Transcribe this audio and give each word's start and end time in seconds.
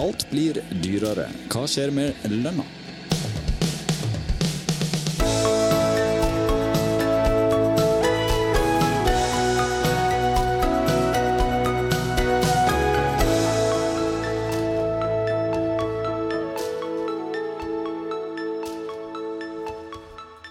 Alt 0.00 0.22
blir 0.30 0.56
dyrere. 0.80 1.26
Hva 1.52 1.66
skjer 1.68 1.90
med 1.92 2.22
lønna? 2.32 2.64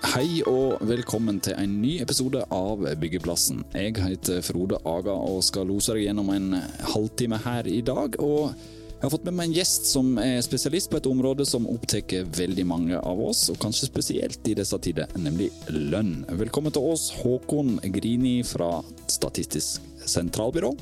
Hei 0.10 0.44
og 0.46 0.78
velkommen 0.86 1.40
til 1.42 1.58
en 1.58 1.80
ny 1.82 1.98
episode 2.04 2.46
av 2.54 2.86
Byggeplassen. 3.02 3.64
Jeg 3.74 3.98
heter 3.98 4.44
Frode 4.46 4.78
Aga 4.86 5.18
og 5.18 5.42
skal 5.48 5.72
lose 5.72 5.96
deg 5.96 6.12
gjennom 6.12 6.30
en 6.36 6.60
halvtime 6.94 7.42
her 7.48 7.66
i 7.66 7.82
dag. 7.82 8.20
Og 8.22 8.54
jeg 9.00 9.08
har 9.08 9.14
fått 9.14 9.28
med 9.30 9.36
meg 9.38 9.48
en 9.48 9.54
gjest 9.56 9.86
som 9.94 10.08
er 10.20 10.42
spesialist 10.44 10.90
på 10.92 11.00
et 11.00 11.08
område 11.08 11.46
som 11.48 11.64
opptar 11.72 12.26
veldig 12.36 12.66
mange 12.68 12.98
av 13.00 13.22
oss, 13.24 13.46
og 13.48 13.56
kanskje 13.64 13.88
spesielt 13.88 14.50
i 14.52 14.58
disse 14.60 14.76
tider, 14.84 15.08
nemlig 15.16 15.48
lønn. 15.72 16.26
Velkommen 16.42 16.76
til 16.76 16.84
oss, 16.84 17.06
Håkon 17.22 17.78
Grini 17.96 18.42
fra 18.44 18.82
Statistisk 19.08 19.88
sentralbyrå. 20.04 20.74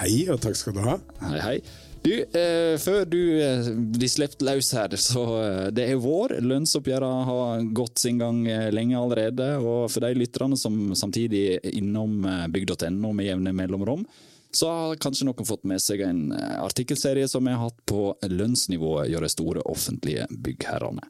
Hei, 0.00 0.24
og 0.34 0.42
takk 0.42 0.58
skal 0.58 0.74
du 0.74 0.82
ha. 0.82 0.98
Hei, 1.22 1.38
hei. 1.44 1.54
Du, 2.02 2.10
eh, 2.10 2.74
før 2.82 3.06
du 3.06 3.20
eh, 3.38 3.70
blir 3.70 4.10
sluppet 4.10 4.42
løs 4.44 4.74
her, 4.74 4.98
så 4.98 5.22
eh, 5.38 5.70
det 5.78 5.86
er 5.92 6.02
vår. 6.02 6.40
Lønnsoppgjørene 6.42 7.24
har 7.30 7.64
gått 7.70 8.02
sin 8.02 8.18
gang 8.18 8.42
eh, 8.50 8.66
lenge 8.74 8.98
allerede. 8.98 9.52
Og 9.62 9.86
for 9.94 10.02
de 10.02 10.10
lytterne 10.18 10.58
som 10.58 10.90
samtidig 10.98 11.46
er 11.54 11.70
innom 11.70 12.18
eh, 12.26 12.48
bygg.no 12.50 13.14
med 13.14 13.30
jevne 13.30 13.54
mellomrom, 13.56 14.02
så 14.54 14.70
har 14.70 15.00
kanskje 15.02 15.26
noen 15.28 15.48
fått 15.48 15.64
med 15.68 15.82
seg 15.82 16.04
en 16.06 16.28
eh, 16.34 16.60
artikkelserie 16.62 17.26
som 17.30 17.44
vi 17.44 17.54
har 17.54 17.66
hatt 17.66 17.80
på 17.90 18.12
lønnsnivået 18.30 19.10
gjør 19.10 19.26
de 19.26 19.32
store 19.32 19.66
offentlige 19.70 20.28
byggherrene. 20.30 21.08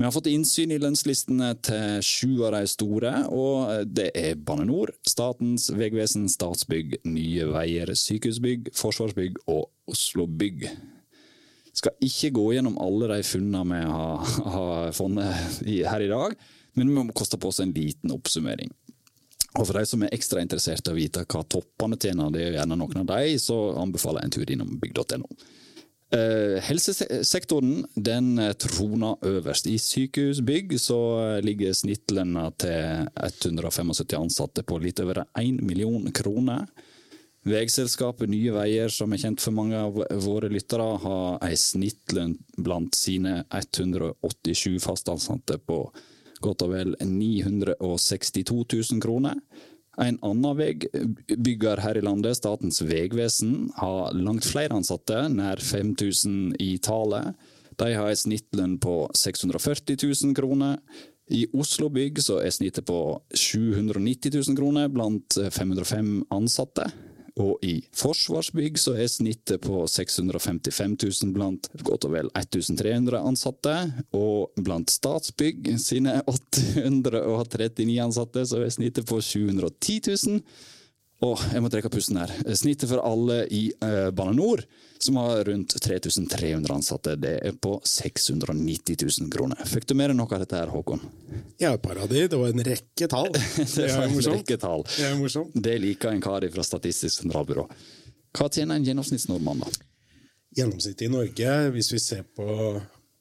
Vi 0.00 0.06
har 0.06 0.14
fått 0.14 0.30
innsyn 0.30 0.70
i 0.72 0.78
lønnslistene 0.80 1.50
til 1.66 1.98
sju 2.06 2.38
av 2.46 2.54
de 2.54 2.68
store, 2.70 3.10
og 3.36 3.90
det 3.90 4.06
er 4.16 4.38
Bane 4.38 4.64
NOR, 4.64 4.94
Statens 5.04 5.66
vegvesen, 5.76 6.24
Statsbygg, 6.30 7.02
Nye 7.04 7.50
Veier, 7.50 7.92
Sykehusbygg, 7.92 8.70
Forsvarsbygg 8.78 9.42
og 9.50 9.66
Oslo 9.90 10.24
Bygg. 10.24 10.64
Skal 11.76 12.00
ikke 12.06 12.32
gå 12.38 12.46
gjennom 12.54 12.80
alle 12.80 13.10
de 13.12 13.20
funnene 13.28 13.66
vi 13.74 13.92
har, 13.92 14.32
har 14.56 14.96
funnet 14.96 15.60
her 15.68 16.06
i 16.06 16.08
dag, 16.14 16.38
men 16.78 16.88
vi 16.88 16.96
må 16.96 17.18
koste 17.20 17.36
på 17.36 17.50
oss 17.50 17.60
en 17.60 17.74
liten 17.76 18.14
oppsummering. 18.14 18.72
Og 19.58 19.64
for 19.66 19.76
de 19.78 19.86
som 19.88 20.02
er 20.06 20.12
ekstra 20.14 20.42
interessert 20.44 20.86
i 20.86 20.92
å 20.92 20.98
vite 20.98 21.24
hva 21.26 21.42
toppene 21.42 21.98
tjener, 21.98 22.30
det 22.30 22.44
er 22.44 22.60
gjerne 22.60 22.78
noen 22.78 23.00
av 23.02 23.08
de, 23.10 23.32
så 23.42 23.56
anbefaler 23.80 24.22
jeg 24.22 24.28
en 24.28 24.36
tur 24.36 24.52
innom 24.54 24.76
bygg.no. 24.82 25.32
Uh, 26.10 26.58
helsesektoren 26.66 27.84
den 27.94 28.34
troner 28.58 29.18
øverst. 29.26 29.68
I 29.70 29.76
sykehusbygg 29.78 30.74
så 30.82 31.00
ligger 31.46 31.74
snittlønna 31.74 32.48
til 32.62 33.10
175 33.14 34.16
ansatte 34.18 34.66
på 34.66 34.78
litt 34.82 35.02
over 35.02 35.24
1 35.38 35.62
million 35.66 36.10
kroner. 36.14 36.66
Veiselskapet 37.46 38.28
Nye 38.28 38.52
Veier, 38.52 38.90
som 38.92 39.14
er 39.14 39.22
kjent 39.22 39.40
for 39.40 39.56
mange 39.56 39.78
av 39.78 39.96
våre 40.20 40.50
lyttere, 40.52 40.84
har 41.00 41.38
ei 41.46 41.54
snittlønn 41.56 42.34
blant 42.60 42.98
sine 42.98 43.44
187 43.48 44.76
fastansatte 44.84 45.56
på 45.64 45.86
godt 46.42 46.64
og 46.66 46.72
vel 46.74 46.96
962 47.00 48.32
000 48.92 49.02
kroner. 49.02 49.38
En 50.00 50.16
annen 50.24 50.56
veibygger 50.56 51.82
her 51.82 51.98
i 51.98 52.02
landet, 52.04 52.38
Statens 52.38 52.80
vegvesen, 52.86 53.70
har 53.76 54.14
langt 54.16 54.46
flere 54.48 54.76
ansatte, 54.78 55.26
nær 55.28 55.60
5000 55.60 56.56
i 56.62 56.76
tallet. 56.82 57.34
De 57.80 57.92
har 57.96 58.08
en 58.08 58.22
snittlønn 58.22 58.78
på 58.80 59.02
640 59.16 59.98
000 60.00 60.36
kroner. 60.36 60.78
I 61.30 61.44
Oslo 61.54 61.88
Bygg 61.92 62.18
så 62.24 62.40
er 62.42 62.52
snittet 62.54 62.86
på 62.88 62.98
790 63.34 64.34
000 64.34 64.58
kroner 64.58 64.90
blant 64.90 65.36
505 65.38 66.26
ansatte. 66.34 66.88
Og 67.40 67.62
i 67.64 67.78
Forsvarsbygg 67.96 68.78
så 68.80 68.94
er 69.00 69.08
snittet 69.10 69.62
på 69.64 69.84
655 69.88 70.96
000 71.24 71.32
blant 71.36 71.70
godt 71.86 72.06
og 72.08 72.14
vel 72.16 72.28
1300 72.34 73.16
ansatte. 73.20 73.76
Og 74.16 74.50
blant 74.60 74.92
Statsbygg 74.92 75.72
sine 75.80 76.18
839 76.34 77.96
ansatte 78.04 78.44
så 78.50 78.60
er 78.64 78.74
snittet 78.74 79.08
på 79.08 79.20
710 79.24 80.00
000. 80.10 80.44
Og 81.26 81.40
jeg 81.52 81.60
må 81.60 81.68
trekke 81.68 81.90
pusten 81.92 82.16
her. 82.16 82.30
Snittet 82.56 82.88
for 82.88 83.02
alle 83.04 83.42
i 83.52 83.66
uh, 83.84 84.08
Bane 84.16 84.32
NOR, 84.38 84.62
som 85.00 85.18
har 85.20 85.42
rundt 85.44 85.74
3300 85.76 86.72
ansatte, 86.72 87.16
det 87.20 87.34
er 87.44 87.58
på 87.60 87.74
690 87.84 88.96
000 89.04 89.28
kroner. 89.32 89.60
Fikk 89.68 89.90
du 89.90 89.94
mer 90.00 90.14
enn 90.14 90.20
noe 90.20 90.32
av 90.32 90.40
dette 90.44 90.56
her, 90.56 90.72
Håkon? 90.72 91.04
Ja, 91.60 91.74
et 91.74 91.84
par 91.84 92.00
av 92.00 92.08
de. 92.08 92.24
Det 92.24 92.40
var 92.40 92.54
en 92.54 92.64
rekke 92.70 93.10
tall. 93.12 93.28
det 93.58 93.90
var 93.92 94.06
en 94.06 94.24
rekke 94.30 94.58
tall. 94.60 94.86
Det 94.96 95.06
er 95.10 95.20
morsomt. 95.20 95.60
Det 95.68 95.76
liker 95.84 96.14
en 96.14 96.24
kar 96.24 96.48
fra 96.56 96.64
Statistisk 96.64 97.20
sentralbyrå. 97.20 97.68
Hva 98.38 98.48
tjener 98.48 98.80
en 98.80 98.88
gjennomsnittsnordmann, 98.88 99.60
da? 99.60 99.88
Gjennomsnittet 100.56 101.04
i 101.04 101.12
Norge, 101.12 101.56
hvis 101.76 101.92
vi 101.92 102.00
ser 102.00 102.24
på 102.24 102.48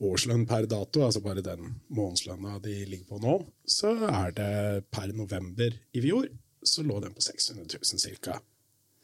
årslønn 0.07 0.45
per 0.47 0.69
dato, 0.71 1.03
altså 1.03 1.19
bare 1.19 1.43
den 1.43 1.73
månedslønna 1.91 2.61
de 2.63 2.77
ligger 2.87 3.09
på 3.11 3.19
nå, 3.19 3.41
så 3.67 3.91
er 4.07 4.31
det 4.37 4.53
per 4.87 5.11
november 5.11 5.75
i 5.91 6.03
fjor 6.05 6.29
så 6.63 6.83
lå 6.83 6.99
den 7.03 7.13
på 7.15 7.23
600 7.23 7.65
000 7.65 8.17
ca. 8.23 8.39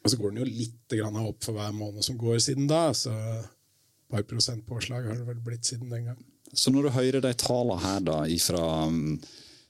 Og 0.04 0.12
så 0.12 0.18
går 0.20 0.32
den 0.32 0.44
jo 0.44 0.48
litt 0.48 0.96
opp 1.02 1.44
for 1.44 1.56
hver 1.56 1.72
måned 1.74 2.04
som 2.04 2.18
går 2.18 2.38
siden 2.42 2.68
da. 2.70 2.92
Så 2.94 3.10
et 3.10 4.12
par 4.12 4.26
prosent 4.28 4.66
påslag 4.68 5.08
har 5.08 5.18
det 5.18 5.26
vel 5.26 5.42
blitt 5.42 5.66
siden 5.66 5.90
den 5.90 6.12
gang. 6.12 6.20
Så 6.52 6.70
når 6.70 6.86
du 6.86 6.94
hører 6.94 7.24
de 7.24 7.32
tallene 7.34 7.82
her 7.82 8.04
da 8.06 8.20
fra, 8.44 8.66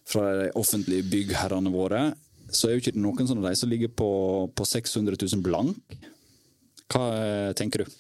fra 0.04 0.24
de 0.42 0.50
offentlige 0.60 1.06
byggherrene 1.08 1.72
våre, 1.72 2.02
så 2.52 2.68
er 2.68 2.76
jo 2.76 2.84
ikke 2.84 3.00
noen 3.00 3.24
av 3.38 3.48
de 3.48 3.54
som 3.58 3.70
ligger 3.70 3.90
på, 3.90 4.10
på 4.54 4.66
600 4.68 5.16
000 5.22 5.42
blank. 5.46 5.96
Hva 6.92 7.06
eh, 7.16 7.52
tenker 7.58 7.82
du? 7.82 7.96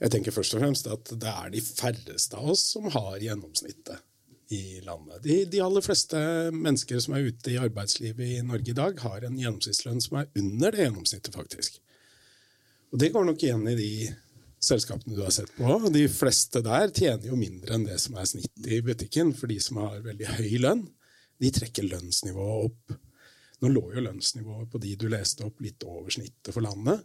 Jeg 0.00 0.12
tenker 0.14 0.34
først 0.34 0.54
og 0.56 0.62
fremst 0.62 0.88
at 0.90 1.12
det 1.20 1.30
er 1.30 1.52
de 1.52 1.60
færreste 1.64 2.38
av 2.38 2.54
oss 2.54 2.64
som 2.74 2.86
har 2.94 3.18
gjennomsnittet 3.22 4.00
i 4.54 4.80
landet. 4.84 5.22
De, 5.24 5.38
de, 5.50 5.60
aller 5.64 5.84
fleste 5.84 6.18
mennesker 6.54 7.00
som 7.02 7.16
er 7.16 7.30
ute 7.30 7.52
i 7.52 7.60
arbeidslivet 7.60 8.36
i 8.38 8.42
Norge 8.46 8.72
i 8.72 8.76
dag, 8.76 9.00
har 9.04 9.26
en 9.26 9.40
gjennomsnittslønn 9.40 10.02
som 10.04 10.20
er 10.20 10.30
under 10.40 10.74
det 10.74 10.86
gjennomsnittet, 10.86 11.34
faktisk. 11.34 11.80
Og 12.94 13.00
det 13.02 13.10
går 13.14 13.26
nok 13.26 13.42
igjen 13.42 13.66
i 13.72 13.78
de 13.78 13.92
selskapene 14.64 15.16
du 15.16 15.22
har 15.24 15.32
sett 15.34 15.50
på. 15.56 15.76
De 15.92 16.04
fleste 16.12 16.62
der 16.64 16.92
tjener 16.94 17.28
jo 17.28 17.38
mindre 17.38 17.76
enn 17.76 17.86
det 17.88 17.98
som 18.02 18.16
er 18.18 18.28
snittet 18.30 18.70
i 18.70 18.82
butikken, 18.84 19.34
for 19.36 19.50
de 19.50 19.58
som 19.62 19.80
har 19.82 20.04
veldig 20.04 20.30
høy 20.38 20.52
lønn, 20.62 20.84
de 21.42 21.50
trekker 21.52 21.88
lønnsnivået 21.90 22.68
opp. 22.70 22.98
Nå 23.62 23.70
lå 23.72 23.84
jo 23.96 24.04
lønnsnivået 24.04 24.70
på 24.70 24.80
de 24.82 24.94
du 25.00 25.08
leste 25.10 25.46
opp, 25.46 25.60
litt 25.64 25.82
over 25.88 26.12
snittet 26.14 26.54
for 26.54 26.64
landet. 26.64 27.02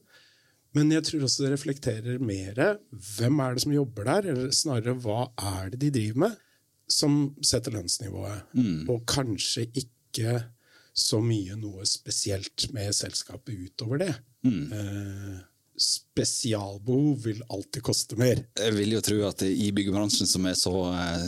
Men 0.77 0.91
jeg 0.93 1.05
tror 1.07 1.25
også 1.25 1.45
det 1.45 1.55
reflekterer 1.55 2.21
mer 2.21 2.59
hvem 2.91 3.41
er 3.41 3.55
det 3.55 3.63
som 3.65 3.73
jobber 3.73 4.05
der, 4.11 4.29
eller 4.33 4.53
snarere 4.53 4.93
hva 5.01 5.23
er 5.57 5.73
det 5.73 5.81
de 5.87 5.91
driver 5.95 6.27
med 6.27 6.37
som 6.89 7.19
setter 7.45 7.75
lønnsnivået. 7.77 8.49
Mm. 8.57 8.89
Og 8.89 9.05
kanskje 9.09 9.67
ikke 9.77 10.39
så 10.99 11.21
mye 11.23 11.55
noe 11.59 11.85
spesielt 11.87 12.67
med 12.75 12.91
selskapet 12.95 13.55
utover 13.69 14.01
det. 14.03 14.11
Mm. 14.47 14.73
Eh, 14.73 15.37
spesialbehov 15.79 17.21
vil 17.23 17.39
alltid 17.47 17.85
koste 17.85 18.17
mer. 18.19 18.41
Jeg 18.59 18.75
vil 18.75 18.97
jo 18.97 19.03
tro 19.05 19.19
at 19.29 19.45
i 19.47 19.69
byggebransjen 19.75 20.27
som 20.27 20.47
er 20.49 20.57
så 20.59 20.73
eh, 20.91 21.27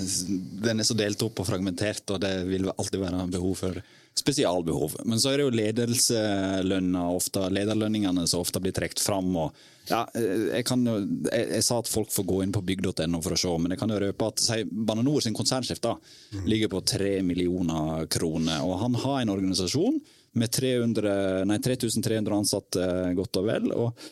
den 0.66 0.84
er 0.84 0.88
så 0.88 0.98
delt 0.98 1.24
opp 1.24 1.40
og 1.40 1.48
fragmentert, 1.48 2.04
og 2.12 2.20
det 2.24 2.34
vil 2.50 2.72
alltid 2.74 3.00
være 3.06 3.28
behov 3.32 3.56
for 3.62 3.82
spesialbehov. 4.20 4.96
Men 5.06 5.20
så 5.20 5.32
er 5.32 5.40
det 5.40 5.46
jo 5.46 5.56
ledelselønna 5.56 7.04
ofte, 7.16 7.46
lederlønningene 7.54 8.26
som 8.28 8.44
ofte 8.44 8.62
blir 8.64 8.76
trukket 8.76 9.02
fram. 9.04 9.30
og 9.36 9.56
ja, 9.90 10.04
jeg, 10.14 10.64
kan 10.68 10.84
jo, 10.86 10.98
jeg, 11.32 11.48
jeg, 11.56 11.66
sa 11.66 11.80
at 11.82 11.90
folk 11.90 12.12
får 12.14 12.28
gå 12.30 12.42
inn 12.44 12.54
på 12.56 12.64
bygg.no 12.68 13.22
for 13.24 13.36
å 13.36 13.40
se, 13.40 13.54
men 13.64 13.74
jeg 13.74 13.82
kan 13.82 13.94
jo 13.94 14.02
røpe 14.04 14.30
at 14.30 14.44
si, 14.44 14.62
Bane 14.70 15.04
NOR 15.06 15.26
sin 15.26 15.38
konsernsjef 15.38 15.82
da, 15.84 15.96
mm. 16.36 16.46
ligger 16.52 16.74
på 16.76 16.84
3 16.94 17.14
millioner 17.26 18.06
kroner. 18.12 18.62
og 18.68 18.80
Han 18.84 19.00
har 19.02 19.22
en 19.22 19.34
organisasjon 19.34 20.00
med 20.40 20.52
300, 20.54 21.16
nei, 21.50 21.60
3300 21.60 22.38
ansatte, 22.38 22.88
godt 23.18 23.42
og 23.42 23.50
vel. 23.50 23.72
og 23.74 24.10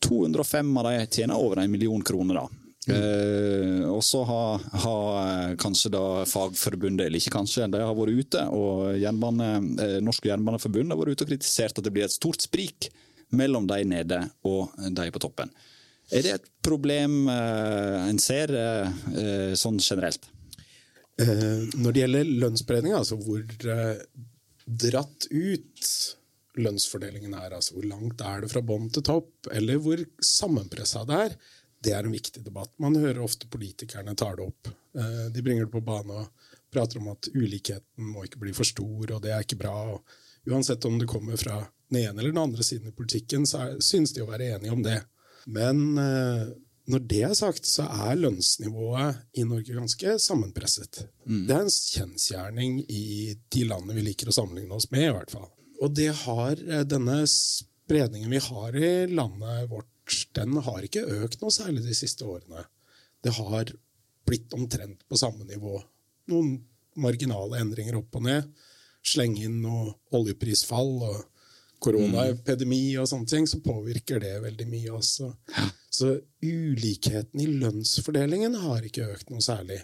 205 0.00 0.76
av 0.80 0.86
de 0.88 1.06
tjener 1.12 1.36
over 1.36 1.60
en 1.60 1.70
million 1.70 2.02
kroner. 2.02 2.40
da. 2.40 2.69
Uh, 2.88 3.84
og 3.92 4.00
så 4.04 4.22
har, 4.24 4.62
har, 4.82 5.08
eh, 5.20 5.56
kanskje 5.60 5.90
da 5.92 6.04
Fagforbundet, 6.24 7.06
eller 7.06 7.20
ikke 7.20 7.34
kanskje, 7.34 7.66
de 7.68 7.82
har 7.82 7.96
vært 7.96 8.22
ute, 8.22 8.44
og 8.56 8.96
jernbane, 8.96 9.48
uh, 9.76 9.98
Norsk 10.04 10.30
Jernbaneforbund 10.30 10.94
har 10.94 11.00
vært 11.00 11.18
ute 11.18 11.26
og 11.26 11.32
kritisert 11.34 11.76
at 11.76 11.84
det 11.84 11.92
blir 11.92 12.06
et 12.08 12.14
stort 12.14 12.40
sprik 12.40 12.88
mellom 13.36 13.68
de 13.68 13.84
nede 13.84 14.22
og 14.48 14.72
de 14.80 15.10
på 15.12 15.22
toppen. 15.22 15.52
Er 16.10 16.24
det 16.24 16.32
et 16.34 16.48
problem 16.66 17.28
eh, 17.30 18.08
en 18.08 18.18
ser 18.18 18.50
sånn 19.54 19.76
generelt? 19.78 20.24
når 21.20 21.92
det 21.92 22.00
gjelder 22.00 22.30
lønnsspredning, 22.40 22.94
altså 22.96 23.18
hvor 23.20 23.44
dratt 24.64 25.26
ut 25.30 25.90
lønnsfordelingen 26.58 27.34
er, 27.36 27.54
altså 27.54 27.76
hvor 27.76 27.86
langt 27.86 28.24
er 28.24 28.42
det 28.42 28.50
fra 28.50 28.62
bånn 28.64 28.88
til 28.90 29.04
topp, 29.06 29.50
eller 29.52 29.78
hvor 29.84 30.00
sammenpressa 30.24 31.04
det 31.06 31.20
er, 31.26 31.36
det 31.84 31.94
er 31.96 32.04
en 32.04 32.14
viktig 32.14 32.42
debatt. 32.44 32.72
Man 32.82 32.98
hører 33.00 33.22
ofte 33.24 33.48
politikerne 33.50 34.14
tar 34.18 34.36
det 34.38 34.46
opp. 34.46 34.70
Eh, 34.98 35.26
de 35.32 35.42
bringer 35.42 35.66
det 35.66 35.72
på 35.72 35.84
bane 35.84 36.22
og 36.22 36.48
prater 36.72 37.00
om 37.00 37.10
at 37.12 37.28
ulikheten 37.34 38.10
må 38.12 38.24
ikke 38.26 38.42
bli 38.44 38.54
for 38.56 38.68
stor, 38.68 39.14
og 39.14 39.22
det 39.24 39.34
er 39.34 39.44
ikke 39.44 39.60
bra. 39.60 39.76
Og 39.94 40.50
uansett 40.50 40.84
om 40.88 40.98
det 41.00 41.08
kommer 41.10 41.40
fra 41.40 41.62
den 41.90 42.02
ene 42.04 42.20
eller 42.20 42.34
den 42.34 42.42
andre 42.42 42.66
siden 42.66 42.90
i 42.92 42.96
politikken, 42.96 43.46
så 43.48 43.72
synes 43.82 44.14
de 44.14 44.24
å 44.24 44.30
være 44.30 44.52
enige 44.56 44.74
om 44.74 44.84
det. 44.84 45.00
Men 45.50 45.86
eh, 45.98 46.50
når 46.90 47.06
det 47.10 47.22
er 47.26 47.36
sagt, 47.38 47.68
så 47.68 47.86
er 48.08 48.18
lønnsnivået 48.18 49.38
i 49.38 49.46
Norge 49.46 49.76
ganske 49.76 50.16
sammenpresset. 50.22 51.04
Mm. 51.24 51.42
Det 51.48 51.56
er 51.56 51.64
en 51.64 51.72
kjensgjerning 51.74 52.78
i 52.88 53.06
de 53.52 53.64
landene 53.68 53.96
vi 53.98 54.06
liker 54.10 54.30
å 54.30 54.34
sammenligne 54.34 54.76
oss 54.76 54.90
med, 54.92 55.08
i 55.08 55.14
hvert 55.14 55.34
fall. 55.34 55.48
Og 55.80 55.94
det 55.96 56.10
har 56.24 56.60
eh, 56.60 56.84
denne 56.88 57.22
spredningen 57.30 58.30
vi 58.32 58.42
har 58.42 58.76
i 58.76 58.92
landet 59.10 59.70
vårt, 59.70 59.89
den 60.36 60.58
har 60.66 60.84
ikke 60.86 61.06
økt 61.22 61.40
noe 61.42 61.54
særlig 61.54 61.84
de 61.86 61.96
siste 61.96 62.26
årene. 62.26 62.64
Det 63.24 63.34
har 63.36 63.72
blitt 64.28 64.54
omtrent 64.56 65.02
på 65.08 65.18
samme 65.18 65.46
nivå. 65.48 65.78
Noen 66.30 66.56
marginale 67.00 67.60
endringer 67.62 67.98
opp 68.00 68.18
og 68.18 68.26
ned. 68.28 68.48
Slenge 69.06 69.46
inn 69.46 69.60
noe 69.64 69.94
oljeprisfall 70.16 70.96
og 71.08 71.20
koronaepidemi 71.80 72.82
og 73.00 73.08
sånne 73.08 73.28
ting, 73.30 73.46
så 73.48 73.60
påvirker 73.64 74.20
det 74.20 74.34
veldig 74.44 74.66
mye 74.68 74.90
også. 74.98 75.30
Så 75.90 76.12
ulikheten 76.44 77.40
i 77.40 77.48
lønnsfordelingen 77.62 78.58
har 78.66 78.84
ikke 78.86 79.08
økt 79.14 79.32
noe 79.32 79.44
særlig. 79.44 79.80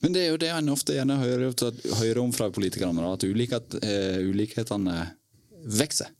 Men 0.00 0.14
det 0.14 0.24
er 0.24 0.30
jo 0.32 0.40
det 0.40 0.50
en 0.52 0.72
ofte 0.72 0.96
gjerne 0.96 1.16
hører, 1.20 1.54
hører 2.00 2.20
om 2.22 2.32
fra 2.36 2.50
politikerne, 2.52 3.08
at 3.08 3.24
ulikhet, 3.24 3.78
uh, 3.80 4.20
ulikhetene 4.28 4.98
vokser. 5.80 6.12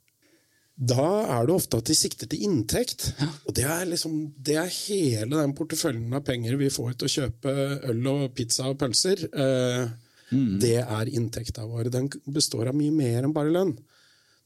Da 0.75 1.07
er 1.37 1.47
det 1.47 1.55
ofte 1.55 1.79
at 1.79 1.87
de 1.87 1.95
sikter 1.95 2.27
til 2.27 2.43
inntekt. 2.49 3.07
Ja. 3.19 3.29
Og 3.47 3.55
det 3.55 3.63
er, 3.63 3.85
liksom, 3.87 4.17
det 4.35 4.57
er 4.59 4.73
hele 4.81 5.39
den 5.39 5.55
porteføljen 5.55 6.11
av 6.17 6.25
penger 6.27 6.57
vi 6.59 6.67
får 6.73 6.97
til 6.97 7.07
å 7.07 7.13
kjøpe 7.13 7.53
øl 7.93 8.09
og 8.11 8.25
pizza 8.35 8.67
og 8.67 8.79
pølser. 8.81 9.23
Eh, 9.31 9.85
mm. 10.35 10.51
Det 10.59 10.77
er 10.83 11.13
inntekta 11.15 11.63
vår. 11.69 11.87
Den 11.93 12.11
består 12.27 12.73
av 12.73 12.75
mye 12.75 12.91
mer 12.91 13.23
enn 13.23 13.35
bare 13.35 13.55
lønn. 13.55 13.75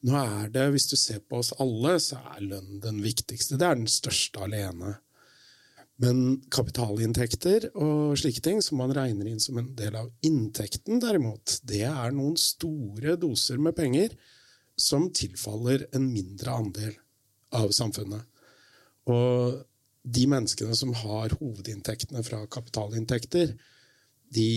Nå 0.05 0.15
er 0.15 0.53
det, 0.53 0.69
Hvis 0.71 0.87
du 0.93 0.95
ser 0.95 1.19
på 1.25 1.41
oss 1.41 1.51
alle, 1.59 1.97
så 1.99 2.21
er 2.35 2.45
lønn 2.45 2.79
den 2.83 3.01
viktigste. 3.03 3.57
Det 3.57 3.65
er 3.65 3.81
den 3.81 3.89
største 3.89 4.45
alene. 4.45 4.99
Men 5.99 6.43
kapitalinntekter 6.53 7.71
og 7.73 8.13
slike 8.21 8.45
ting, 8.45 8.61
som 8.63 8.79
man 8.79 8.93
regner 8.95 9.27
inn 9.27 9.41
som 9.43 9.57
en 9.59 9.73
del 9.75 9.97
av 9.99 10.13
inntekten, 10.23 11.01
derimot, 11.01 11.57
det 11.67 11.83
er 11.89 12.13
noen 12.15 12.37
store 12.39 13.17
doser 13.19 13.59
med 13.59 13.75
penger 13.75 14.13
som 14.79 15.09
tilfaller 15.13 15.87
en 15.95 16.09
mindre 16.11 16.55
andel 16.55 16.93
av 17.55 17.71
samfunnet. 17.75 18.25
Og 19.09 19.63
de 20.03 20.27
menneskene 20.29 20.75
som 20.77 20.93
har 20.95 21.35
hovedinntektene 21.39 22.23
fra 22.25 22.45
kapitalinntekter, 22.51 23.55
de 24.33 24.51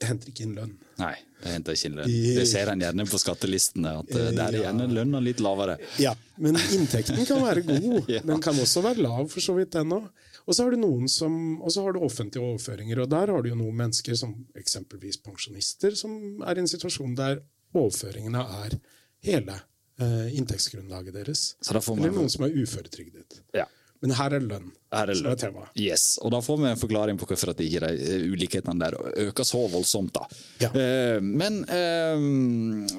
henter 0.00 0.30
ikke 0.30 0.46
inn 0.46 0.54
lønn. 0.56 0.72
Nei, 1.00 1.12
de 1.42 1.52
henter 1.52 1.76
ikke 1.76 1.90
inn 1.90 1.98
lønn. 1.98 2.14
Det 2.38 2.46
ser 2.48 2.70
en 2.72 2.84
gjerne 2.84 3.06
på 3.08 3.20
skattelistene, 3.20 3.92
at 4.00 4.14
eh, 4.16 4.30
det 4.36 4.46
er 4.46 4.58
gjerne 4.62 4.88
lønna 4.92 5.20
litt 5.24 5.42
lavere. 5.44 5.76
Ja, 6.00 6.14
men 6.40 6.56
inntekten 6.76 7.20
kan 7.28 7.42
være 7.44 7.64
god. 7.68 8.08
ja. 8.14 8.22
Den 8.24 8.40
kan 8.44 8.60
også 8.62 8.84
være 8.86 9.04
lav, 9.04 9.26
for 9.32 9.44
så 9.44 9.56
vidt, 9.58 9.74
den 9.76 9.96
òg. 9.98 10.08
Og 10.46 10.56
så 10.56 10.64
har 10.64 10.72
du 10.72 10.80
noen 10.80 11.10
som, 11.10 11.34
og 11.60 11.72
så 11.74 11.84
har 11.84 11.94
du 11.94 12.04
offentlige 12.06 12.42
overføringer, 12.42 13.02
og 13.02 13.10
der 13.12 13.32
har 13.34 13.44
du 13.44 13.50
jo 13.50 13.58
noen 13.58 13.76
mennesker, 13.82 14.16
som 14.18 14.32
eksempelvis 14.58 15.20
pensjonister, 15.24 15.94
som 15.98 16.40
er 16.48 16.56
i 16.56 16.64
en 16.64 16.70
situasjon 16.70 17.12
der 17.18 17.42
overføringene 17.76 18.40
er 18.64 18.80
hele 19.26 19.58
eh, 20.00 20.30
inntektsgrunnlaget 20.38 21.14
deres. 21.14 21.44
Eller 21.68 22.10
noen 22.10 22.32
som 22.32 22.46
er 22.46 22.56
uføretrygdet. 22.56 23.42
Ja. 23.56 23.66
Men 24.00 24.14
her 24.16 24.32
er 24.32 24.44
lønn 24.44 24.70
her 24.94 25.10
er 25.12 25.18
som 25.18 25.28
er 25.28 25.38
tema. 25.38 25.66
Yes, 25.78 26.14
og 26.24 26.32
Da 26.32 26.40
får 26.42 26.56
vi 26.58 26.68
en 26.70 26.80
forklaring 26.80 27.18
på 27.20 27.26
hvorfor 27.28 27.52
at 27.52 27.60
ikke 27.62 27.82
de 27.84 28.06
eh, 28.14 28.22
ulikhetene 28.32 28.80
der 28.80 28.96
øker 29.26 29.46
så 29.46 29.60
voldsomt. 29.70 30.14
da. 30.16 30.24
Ja. 30.64 30.70
Eh, 30.72 31.18
men 31.20 31.60
eh, 31.68 32.22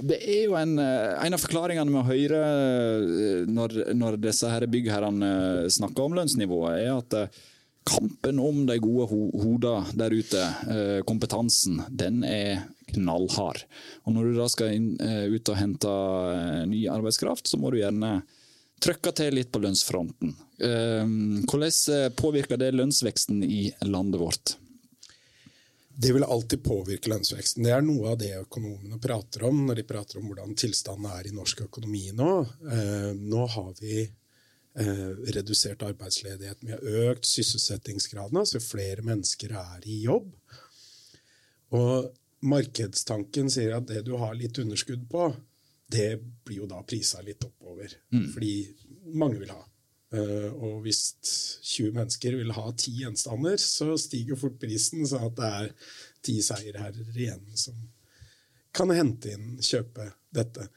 det 0.06 0.19
er 0.21 0.44
jo 0.45 0.57
en, 0.59 0.77
en 0.79 1.38
av 1.38 1.41
forklaringene 1.41 1.91
med 1.91 2.06
Høyre 2.07 2.44
når, 3.50 3.79
når 3.97 4.19
disse 4.21 4.51
her 4.51 4.68
byggherrene 4.69 5.31
snakker 5.73 6.06
om 6.06 6.19
lønnsnivået, 6.19 6.85
er 6.85 6.94
at 7.00 7.41
kampen 7.89 8.38
om 8.38 8.62
de 8.69 8.77
gode 8.77 9.07
ho 9.09 9.23
hodene 9.41 9.97
der 9.97 10.13
ute, 10.13 10.44
kompetansen, 11.09 11.81
den 11.89 12.21
er 12.23 12.62
knallhard. 12.93 13.65
Og 14.05 14.15
Når 14.15 14.29
du 14.29 14.38
da 14.39 14.47
skal 14.51 14.75
inn, 14.75 14.93
ut 15.01 15.51
og 15.51 15.57
hente 15.59 15.95
ny 16.69 16.85
arbeidskraft, 16.91 17.47
så 17.49 17.59
må 17.61 17.71
du 17.71 17.81
gjerne 17.81 18.21
trykke 18.81 19.13
til 19.15 19.38
litt 19.38 19.51
på 19.53 19.61
lønnsfronten. 19.61 20.33
Ehm, 20.65 21.43
hvordan 21.49 21.95
eh, 21.95 22.09
påvirker 22.17 22.59
det 22.61 22.73
lønnsveksten 22.75 23.43
i 23.45 23.63
landet 23.85 24.21
vårt? 24.21 24.55
Det 26.01 26.13
vil 26.15 26.23
alltid 26.23 26.63
påvirke 26.63 27.11
lønnsveksten. 27.11 27.65
Det 27.65 27.73
er 27.75 27.83
noe 27.85 28.13
av 28.13 28.17
det 28.21 28.31
økonomene 28.39 28.97
prater 29.01 29.45
om 29.49 29.65
når 29.67 29.81
de 29.81 29.85
prater 29.89 30.21
om 30.21 30.29
hvordan 30.29 30.55
tilstanden 30.57 31.11
er 31.11 31.27
i 31.27 31.35
norsk 31.35 31.65
økonomi 31.67 32.07
nå. 32.17 32.31
Ehm, 32.71 33.21
nå 33.29 33.45
har 33.55 33.69
vi 33.81 33.99
eh, 34.01 35.11
redusert 35.37 35.85
arbeidsledigheten. 35.85 36.71
Vi 36.71 36.73
har 36.73 37.11
økt 37.11 37.29
sysselsettingsgraden, 37.29 38.41
altså 38.41 38.63
flere 38.63 39.05
mennesker 39.05 39.53
er 39.61 39.85
i 39.85 40.01
jobb. 40.07 40.31
Og 41.77 42.09
markedstanken 42.41 43.49
sier 43.53 43.75
at 43.77 43.88
det 43.89 44.03
du 44.07 44.15
har 44.19 44.33
litt 44.38 44.57
underskudd 44.61 45.03
på, 45.09 45.29
det 45.91 46.15
blir 46.45 46.63
jo 46.63 46.69
da 46.69 46.81
prisa 46.88 47.21
litt 47.25 47.43
oppover. 47.45 47.91
Mm. 48.13 48.27
Fordi 48.33 48.53
mange 49.17 49.41
vil 49.41 49.51
ha. 49.53 49.61
Uh, 50.11 50.49
og 50.59 50.81
hvis 50.83 51.05
20 51.23 51.93
mennesker 51.95 52.35
vil 52.35 52.51
ha 52.55 52.65
10 52.71 52.97
gjenstander, 53.03 53.55
så 53.61 53.93
stiger 53.99 54.39
fort 54.39 54.57
prisen, 54.59 55.05
sånn 55.07 55.29
at 55.29 55.38
det 55.38 55.51
er 55.61 55.69
ti 56.25 56.35
seierherrer 56.43 57.15
igjen 57.15 57.45
som 57.57 57.77
kan 58.75 58.91
hente 58.95 59.33
inn, 59.35 59.55
kjøpe 59.63 60.09
dette. 60.31 60.67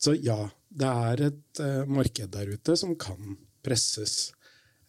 Så 0.00 0.14
ja, 0.18 0.38
det 0.68 0.90
er 0.90 1.24
et 1.28 1.62
uh, 1.62 1.86
marked 1.90 2.34
der 2.34 2.50
ute 2.54 2.76
som 2.78 2.96
kan 2.98 3.36
presses. 3.62 4.32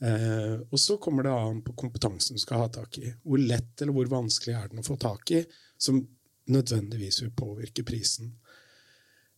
Uh, 0.01 0.61
og 0.71 0.79
så 0.81 0.97
kommer 1.01 1.27
det 1.27 1.33
an 1.35 1.61
på 1.65 1.75
kompetansen 1.77 2.37
du 2.37 2.41
skal 2.41 2.63
ha 2.63 2.71
tak 2.73 2.97
i. 3.01 3.11
Hvor 3.21 3.41
lett 3.41 3.81
eller 3.81 3.93
hvor 3.97 4.09
vanskelig 4.13 4.57
er 4.57 4.71
den 4.71 4.81
å 4.81 4.87
få 4.87 4.97
tak 5.01 5.33
i, 5.37 5.43
som 5.77 6.01
nødvendigvis 6.51 7.21
vil 7.23 7.33
påvirke 7.37 7.83
prisen. 7.87 8.33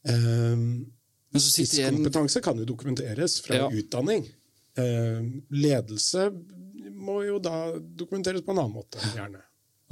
Um, 0.03 0.86
Tidskompetanse 1.34 2.41
kan 2.43 2.60
jo 2.60 2.65
dokumenteres 2.67 3.39
fra 3.41 3.63
ja. 3.63 3.70
utdanning. 3.72 4.27
Uh, 4.77 5.24
ledelse 5.53 6.27
må 6.93 7.22
jo 7.27 7.39
da 7.41 7.74
dokumenteres 7.77 8.46
på 8.46 8.53
en 8.53 8.63
annen 8.63 8.75
måte, 8.75 9.01
gjerne. 9.15 9.41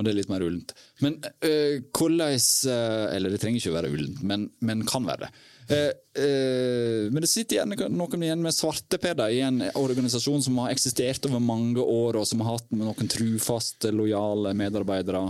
Og 0.02 0.08
det 0.08 0.16
er 0.16 0.18
litt 0.18 0.32
mer 0.32 0.42
ullent. 0.42 0.74
Men 1.06 1.20
øh, 1.46 1.78
hvordan 1.94 2.34
øh, 2.34 3.08
Eller 3.14 3.30
det 3.30 3.40
trenger 3.44 3.62
ikke 3.62 3.70
å 3.70 3.78
være 3.78 3.92
ullent, 3.94 4.24
men, 4.26 4.48
men 4.66 4.82
kan 4.90 5.06
være 5.06 5.28
det. 5.28 5.34
Uh, 5.72 7.06
men 7.14 7.24
det 7.24 7.30
sitter 7.32 7.62
igjen 7.62 7.94
noen 7.96 8.24
igjen 8.26 8.42
med 8.44 8.52
svartepeder 8.52 9.32
i 9.32 9.38
en 9.46 9.62
organisasjon 9.80 10.42
som 10.44 10.58
har 10.60 10.74
eksistert 10.74 11.30
over 11.30 11.40
mange 11.40 11.80
år, 11.80 12.18
og 12.20 12.26
som 12.28 12.42
har 12.44 12.58
hatt 12.58 12.74
noen 12.76 13.12
trufaste, 13.14 13.94
lojale 13.96 14.52
medarbeidere. 14.58 15.22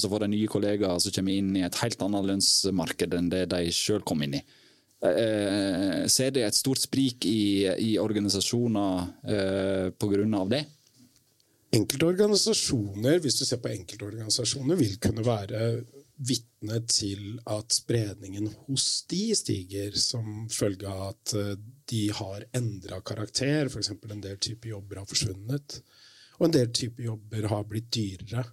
så 0.00 0.08
får 0.08 0.24
de 0.24 0.30
nye 0.32 0.48
kollegaer 0.48 1.02
som 1.02 1.12
kommer 1.12 1.36
inn 1.36 1.50
i 1.58 1.66
et 1.66 1.80
helt 1.82 2.06
annet 2.06 2.30
lønnsmarked 2.30 3.18
enn 3.18 3.28
det 3.34 3.42
de 3.52 3.66
sjøl 3.74 4.00
kom 4.06 4.24
inn 4.24 4.38
i. 4.38 4.42
ser 6.08 6.32
de 6.32 6.46
et 6.46 6.56
stort 6.56 6.80
sprik 6.80 7.26
i, 7.28 7.68
i 7.92 7.98
organisasjoner 8.00 9.04
uh, 9.28 9.92
pga. 9.92 10.46
det? 10.54 10.64
Enkelte 11.72 12.04
organisasjoner, 12.04 13.16
hvis 13.24 13.38
du 13.38 13.46
ser 13.48 13.60
på 13.64 13.70
enkelte 13.72 14.04
organisasjoner, 14.10 14.76
vil 14.76 14.98
kunne 15.00 15.24
være 15.24 15.60
vitne 16.22 16.82
til 16.84 17.38
at 17.48 17.72
spredningen 17.72 18.50
hos 18.66 19.06
de 19.10 19.30
stiger 19.36 19.96
som 19.98 20.44
følge 20.52 20.90
av 20.90 21.06
at 21.14 21.32
eh, 21.38 21.54
de 21.88 22.02
har 22.14 22.44
endra 22.58 23.00
karakter. 23.00 23.70
F.eks. 23.70 23.88
en 23.94 24.24
del 24.24 24.36
typer 24.36 24.74
jobber 24.74 25.00
har 25.00 25.08
forsvunnet. 25.08 25.78
Og 26.38 26.46
en 26.48 26.54
del 26.58 26.68
typer 26.76 27.08
jobber 27.08 27.48
har 27.54 27.64
blitt 27.70 27.88
dyrere 27.94 28.44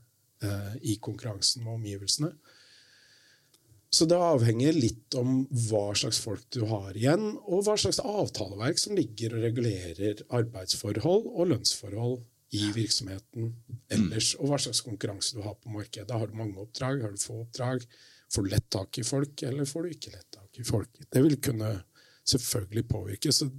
eh, 0.46 0.80
i 0.94 0.96
konkurransen 1.04 1.68
med 1.68 1.76
omgivelsene. 1.76 2.32
Så 3.92 4.06
det 4.06 4.18
avhenger 4.22 4.76
litt 4.78 5.16
om 5.18 5.44
hva 5.68 5.90
slags 5.98 6.20
folk 6.22 6.46
du 6.54 6.62
har 6.70 6.96
igjen, 6.96 7.34
og 7.50 7.66
hva 7.66 7.76
slags 7.82 8.00
avtaleverk 8.00 8.80
som 8.80 8.96
ligger 8.96 9.34
og 9.36 9.48
regulerer 9.48 10.22
arbeidsforhold 10.40 11.26
og 11.34 11.50
lønnsforhold 11.50 12.20
i 12.58 12.70
virksomheten 12.74 13.52
ellers, 13.94 14.32
og 14.40 14.50
hva 14.50 14.58
slags 14.62 14.82
konkurranse 14.86 15.38
du 15.38 15.44
har 15.46 15.58
på 15.60 15.70
markedet. 15.74 16.10
Har 16.10 16.30
du 16.30 16.38
mange 16.38 16.58
oppdrag, 16.62 17.04
har 17.04 17.14
du 17.14 17.22
få 17.22 17.44
oppdrag? 17.44 17.86
Får 18.34 18.46
du 18.46 18.54
lett 18.54 18.70
tak 18.74 18.98
i 19.02 19.06
folk, 19.06 19.44
eller 19.46 19.70
får 19.70 19.86
du 19.86 19.94
ikke 19.94 20.14
lett 20.14 20.30
tak 20.34 20.62
i 20.62 20.66
folk? 20.66 21.02
Det 21.10 21.22
vil 21.26 21.38
kunne 21.42 21.74
selvfølgelig 22.30 22.86
påvirke. 22.90 23.34
Så 23.34 23.50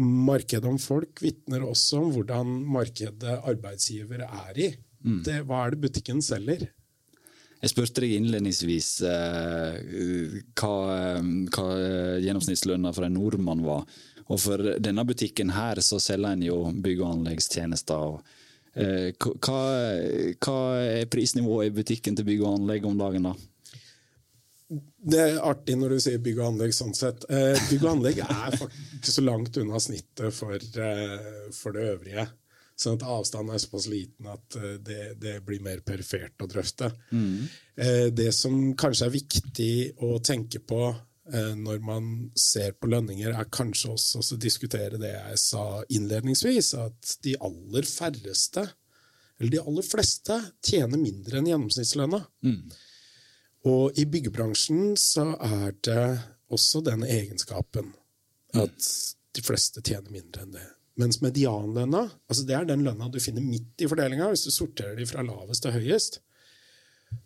markedet 0.00 0.68
om 0.68 0.78
folk 0.80 1.22
vitner 1.24 1.64
også 1.66 2.04
om 2.04 2.12
hvordan 2.14 2.52
markedet 2.68 3.38
arbeidsgiver 3.38 4.26
er 4.26 4.60
i. 4.60 4.68
Mm. 5.00 5.22
Det, 5.24 5.40
hva 5.48 5.64
er 5.64 5.74
det 5.74 5.82
butikken 5.86 6.20
selger? 6.24 6.68
Jeg 7.60 7.72
spurte 7.74 8.00
deg 8.00 8.14
innledningsvis 8.16 8.88
eh, 9.04 9.74
hva, 10.56 10.76
hva 11.52 11.66
gjennomsnittslønna 12.24 12.92
for 12.96 13.04
en 13.04 13.18
nordmann 13.18 13.64
var. 13.66 13.84
Og 14.30 14.38
for 14.38 14.74
denne 14.78 15.04
butikken 15.06 15.50
her 15.56 15.80
så 15.82 15.98
selger 16.02 16.36
en 16.36 16.44
jo 16.46 16.58
bygg- 16.70 17.02
og 17.02 17.16
anleggstjenester. 17.16 18.20
Eh, 18.78 19.08
hva, 19.18 19.60
hva, 20.38 20.58
er 20.78 21.08
prisnivået 21.10 21.70
i 21.70 21.76
butikken 21.80 22.18
til 22.18 22.28
bygg 22.28 22.44
og 22.44 22.60
anlegg 22.60 22.86
om 22.86 23.00
dagen, 23.00 23.26
da? 23.26 23.34
Det 24.70 25.18
er 25.18 25.40
artig 25.42 25.74
når 25.80 25.96
du 25.96 26.02
sier 26.04 26.20
bygg 26.22 26.38
og 26.38 26.52
anlegg 26.52 26.74
sånn 26.76 26.94
sett. 26.94 27.26
Eh, 27.26 27.58
bygg 27.72 27.82
og 27.82 27.96
anlegg 27.96 28.20
er 28.22 28.54
faktisk 28.60 29.16
så 29.16 29.24
langt 29.26 29.58
unna 29.58 29.80
snittet 29.82 30.36
for, 30.36 30.54
eh, 30.54 31.50
for 31.56 31.74
det 31.74 31.88
øvrige. 31.96 32.28
Sånn 32.80 32.96
at 32.96 33.08
avstanden 33.12 33.56
er 33.56 33.60
såpass 33.60 33.90
liten 33.90 34.30
at 34.30 34.56
eh, 34.60 34.78
det, 34.78 35.02
det 35.20 35.34
blir 35.44 35.64
mer 35.64 35.82
perifert 35.82 36.38
å 36.38 36.48
drøfte. 36.48 36.92
Mm. 37.10 37.50
Det 38.14 38.28
som 38.36 38.74
kanskje 38.78 39.06
er 39.06 39.14
viktig 39.14 39.74
å 40.04 40.18
tenke 40.22 40.60
på 40.62 40.84
når 41.30 41.80
man 41.84 42.06
ser 42.38 42.74
på 42.78 42.90
lønninger, 42.90 43.32
er 43.32 43.50
kanskje 43.52 43.92
også 43.94 44.22
å 44.22 44.38
diskutere 44.40 44.98
det 45.00 45.12
jeg 45.12 45.40
sa 45.42 45.64
innledningsvis, 45.92 46.72
at 46.80 47.16
de 47.24 47.36
aller 47.40 47.86
færreste, 47.86 48.66
eller 49.40 49.54
de 49.54 49.62
aller 49.62 49.86
fleste, 49.86 50.36
tjener 50.66 51.00
mindre 51.00 51.40
enn 51.40 51.48
gjennomsnittslønna. 51.48 52.20
Mm. 52.44 52.74
Og 53.70 54.00
i 54.00 54.06
byggebransjen 54.08 54.94
så 55.00 55.30
er 55.44 55.72
det 55.84 56.04
også 56.50 56.82
den 56.84 57.04
egenskapen 57.06 57.92
at 58.58 58.90
de 59.36 59.44
fleste 59.44 59.82
tjener 59.84 60.10
mindre 60.12 60.44
enn 60.44 60.56
det. 60.56 60.66
Mens 61.00 61.20
medianlønna, 61.22 62.02
altså 62.28 62.44
det 62.48 62.56
er 62.56 62.66
den 62.68 62.82
lønna 62.84 63.08
du 63.12 63.20
finner 63.22 63.44
midt 63.44 63.80
i 63.80 63.88
fordelinga, 63.88 64.28
hvis 64.32 64.48
du 64.48 64.52
sorterer 64.52 64.98
de 64.98 65.06
fra 65.08 65.24
lavest 65.24 65.64
til 65.64 65.76
høyest, 65.76 66.20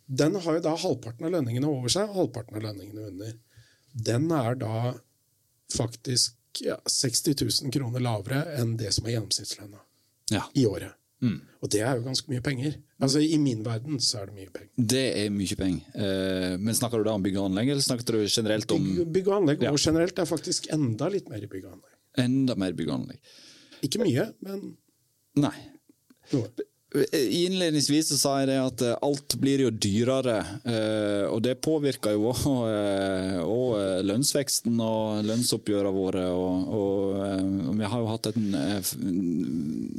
den 0.06 0.36
har 0.40 0.58
jo 0.58 0.62
da 0.64 0.74
halvparten 0.78 1.26
av 1.26 1.34
lønningene 1.34 1.68
over 1.68 1.92
seg 1.92 2.08
og 2.08 2.20
halvparten 2.20 2.58
av 2.58 2.66
lønningene 2.68 3.08
under. 3.10 3.34
Den 3.94 4.26
er 4.34 4.58
da 4.58 4.94
faktisk 5.74 6.36
ja, 6.62 6.76
60 6.86 7.34
000 7.64 7.72
kroner 7.74 8.02
lavere 8.02 8.42
enn 8.58 8.76
det 8.78 8.92
som 8.94 9.06
er 9.06 9.16
gjennomsnittslønna 9.16 9.80
ja. 10.34 10.44
i 10.54 10.66
året. 10.66 10.94
Mm. 11.24 11.38
Og 11.64 11.70
det 11.72 11.80
er 11.80 11.96
jo 11.96 12.04
ganske 12.04 12.28
mye 12.28 12.42
penger. 12.44 12.76
Altså 13.02 13.22
I 13.22 13.38
min 13.40 13.62
verden 13.64 14.00
så 14.02 14.20
er 14.20 14.28
det 14.28 14.36
mye 14.36 14.52
penger. 14.52 14.70
Det 14.76 15.04
er 15.22 15.32
mye 15.32 15.58
penger. 15.58 15.96
Eh, 15.96 16.56
men 16.60 16.76
snakker 16.76 17.00
du 17.00 17.08
da 17.08 17.14
om 17.16 17.24
bygg 17.24 17.38
og 17.38 17.48
anlegg, 17.48 17.72
eller 17.72 17.86
snakker 17.86 18.18
du 18.18 18.26
generelt 18.26 18.74
om 18.74 18.84
Bygg, 18.84 19.06
bygg 19.14 19.30
og 19.30 19.36
anlegg, 19.38 19.64
ja. 19.64 19.72
og 19.72 19.80
generelt 19.80 20.20
er 20.20 20.28
faktisk 20.28 20.68
enda 20.74 21.08
litt 21.12 21.30
mer 21.32 21.42
i 21.42 21.50
bygg 21.50 21.64
og 21.64 21.78
anlegg. 21.78 21.94
Enda 22.24 22.58
mer 22.60 22.76
bygg 22.76 22.90
og 22.90 22.98
anlegg. 22.98 23.36
Ikke 23.86 24.02
mye, 24.02 24.28
men 24.44 24.74
Nei. 25.40 25.56
Noe. 26.30 26.68
Innledningsvis 26.94 28.08
så 28.08 28.16
sa 28.18 28.32
jeg 28.38 28.52
det 28.52 28.58
at 28.62 28.82
eh, 28.86 28.98
alt 29.02 29.34
blir 29.42 29.64
jo 29.64 29.70
dyrere, 29.74 30.36
eh, 30.62 31.24
og 31.26 31.40
det 31.42 31.56
påvirker 31.64 32.14
jo 32.14 32.30
òg 32.30 33.70
eh, 33.80 34.02
lønnsveksten 34.06 34.78
og 34.78 35.24
lønnsoppgjørene 35.26 35.94
våre. 35.94 36.26
Og, 36.30 36.68
og, 36.78 37.72
vi 37.74 37.88
har 37.90 37.98
jo 37.98 38.10
hatt 38.12 38.28
en 38.30 38.44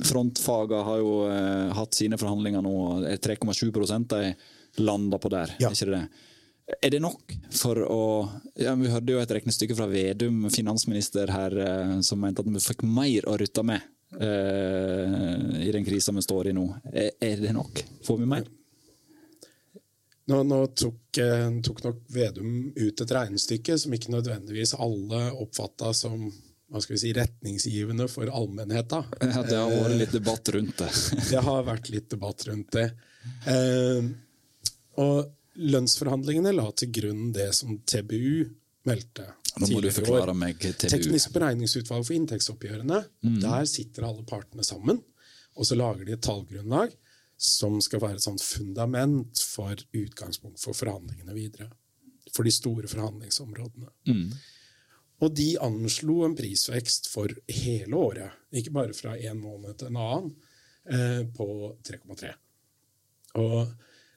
Frontfagene 0.06 0.86
har 0.88 1.02
jo 1.02 1.16
hatt 1.76 1.98
sine 1.98 2.20
forhandlinger 2.22 2.64
nå, 2.64 2.76
3,7 3.20 3.68
de 4.14 4.22
landa 4.86 5.20
på 5.20 5.32
der, 5.34 5.52
ja. 5.60 5.72
er 5.72 5.76
ikke 5.76 5.92
det? 5.92 6.06
Er 6.80 6.94
det 6.96 7.02
nok 7.04 7.34
for 7.54 7.78
å 7.86 8.04
ja, 8.58 8.72
Vi 8.80 8.90
hørte 8.90 9.14
jo 9.14 9.20
et 9.22 9.34
regnestykke 9.36 9.76
fra 9.78 9.86
Vedum, 9.92 10.48
finansminister 10.54 11.30
her, 11.30 11.58
som 12.06 12.24
mente 12.24 12.42
at 12.42 12.50
vi 12.50 12.64
fikk 12.64 12.88
mer 12.88 13.28
å 13.30 13.36
rutte 13.42 13.66
med 13.68 13.84
i 14.22 15.72
den 15.74 15.86
krisa 15.86 16.14
vi 16.16 16.24
står 16.24 16.48
i 16.52 16.54
nå. 16.56 16.66
Er, 16.92 17.10
er, 17.20 17.42
det 17.42 17.52
nok? 17.56 17.82
Får 18.06 18.18
vi 18.22 18.30
mer? 18.30 18.46
Nå, 20.26 20.42
nå 20.44 20.60
tok, 20.68 21.18
eh, 21.18 21.62
tok, 21.62 21.84
nok 21.84 22.02
Vedum 22.10 22.72
ut 22.76 23.02
et 23.02 23.12
regnestykke 23.14 23.78
som 23.78 23.94
ikke 23.94 24.14
nødvendigvis 24.14 24.74
alle 24.82 25.28
oppfatta 25.38 25.94
som 25.94 26.32
hva 26.66 26.82
skal 26.82 26.96
vi 26.96 27.02
si, 27.04 27.12
retningsgivende 27.14 28.08
for 28.10 28.30
allmennheta. 28.34 29.04
Ja, 29.22 29.44
det 29.46 29.60
har 29.60 29.70
vært 29.70 30.00
litt 30.00 30.16
debatt 30.16 30.50
rundt 30.56 30.80
det. 30.82 30.90
det 31.30 31.44
har 31.46 31.68
vært 31.68 31.92
litt 31.94 32.10
debatt 32.10 32.48
rundt 32.50 32.74
det. 32.74 32.88
Eh, 33.54 34.10
og 35.04 35.62
lønnsforhandlingene 35.62 36.56
la 36.58 36.66
til 36.74 36.90
grunn 36.96 37.30
det 37.36 37.52
som 37.56 37.78
TBU 37.86 38.48
meldte 38.90 39.30
nå 39.62 39.70
må 39.72 39.82
du 39.84 39.90
forklare 39.94 40.36
meg 40.38 40.60
TBU. 40.60 40.90
Teknisk 40.92 41.34
beregningsutvalg 41.36 42.06
for 42.08 42.16
inntektsoppgjørene. 42.18 43.02
Mm. 43.26 43.40
Der 43.44 43.68
sitter 43.70 44.08
alle 44.10 44.26
partene 44.28 44.66
sammen, 44.68 45.00
og 45.56 45.68
så 45.68 45.78
lager 45.80 46.08
de 46.08 46.16
et 46.18 46.24
tallgrunnlag 46.26 46.96
som 47.38 47.78
skal 47.84 48.02
være 48.04 48.20
et 48.20 48.26
sånt 48.26 48.44
fundament 48.44 49.42
for 49.44 49.76
utgangspunkt 49.96 50.62
for 50.64 50.78
forhandlingene 50.78 51.36
videre. 51.36 51.70
For 52.36 52.48
de 52.48 52.54
store 52.54 52.90
forhandlingsområdene. 52.92 53.92
Mm. 54.10 54.30
Og 55.24 55.36
de 55.36 55.50
anslo 55.64 56.22
en 56.26 56.36
prisvekst 56.36 57.08
for 57.12 57.32
hele 57.48 57.96
året, 57.96 58.36
ikke 58.56 58.74
bare 58.76 58.96
fra 58.96 59.16
en 59.16 59.40
måned 59.40 59.78
til 59.80 59.92
en 59.92 60.00
annen, 60.02 60.34
eh, 60.92 61.22
på 61.36 61.48
3,3. 61.88 62.34
Og 63.40 63.72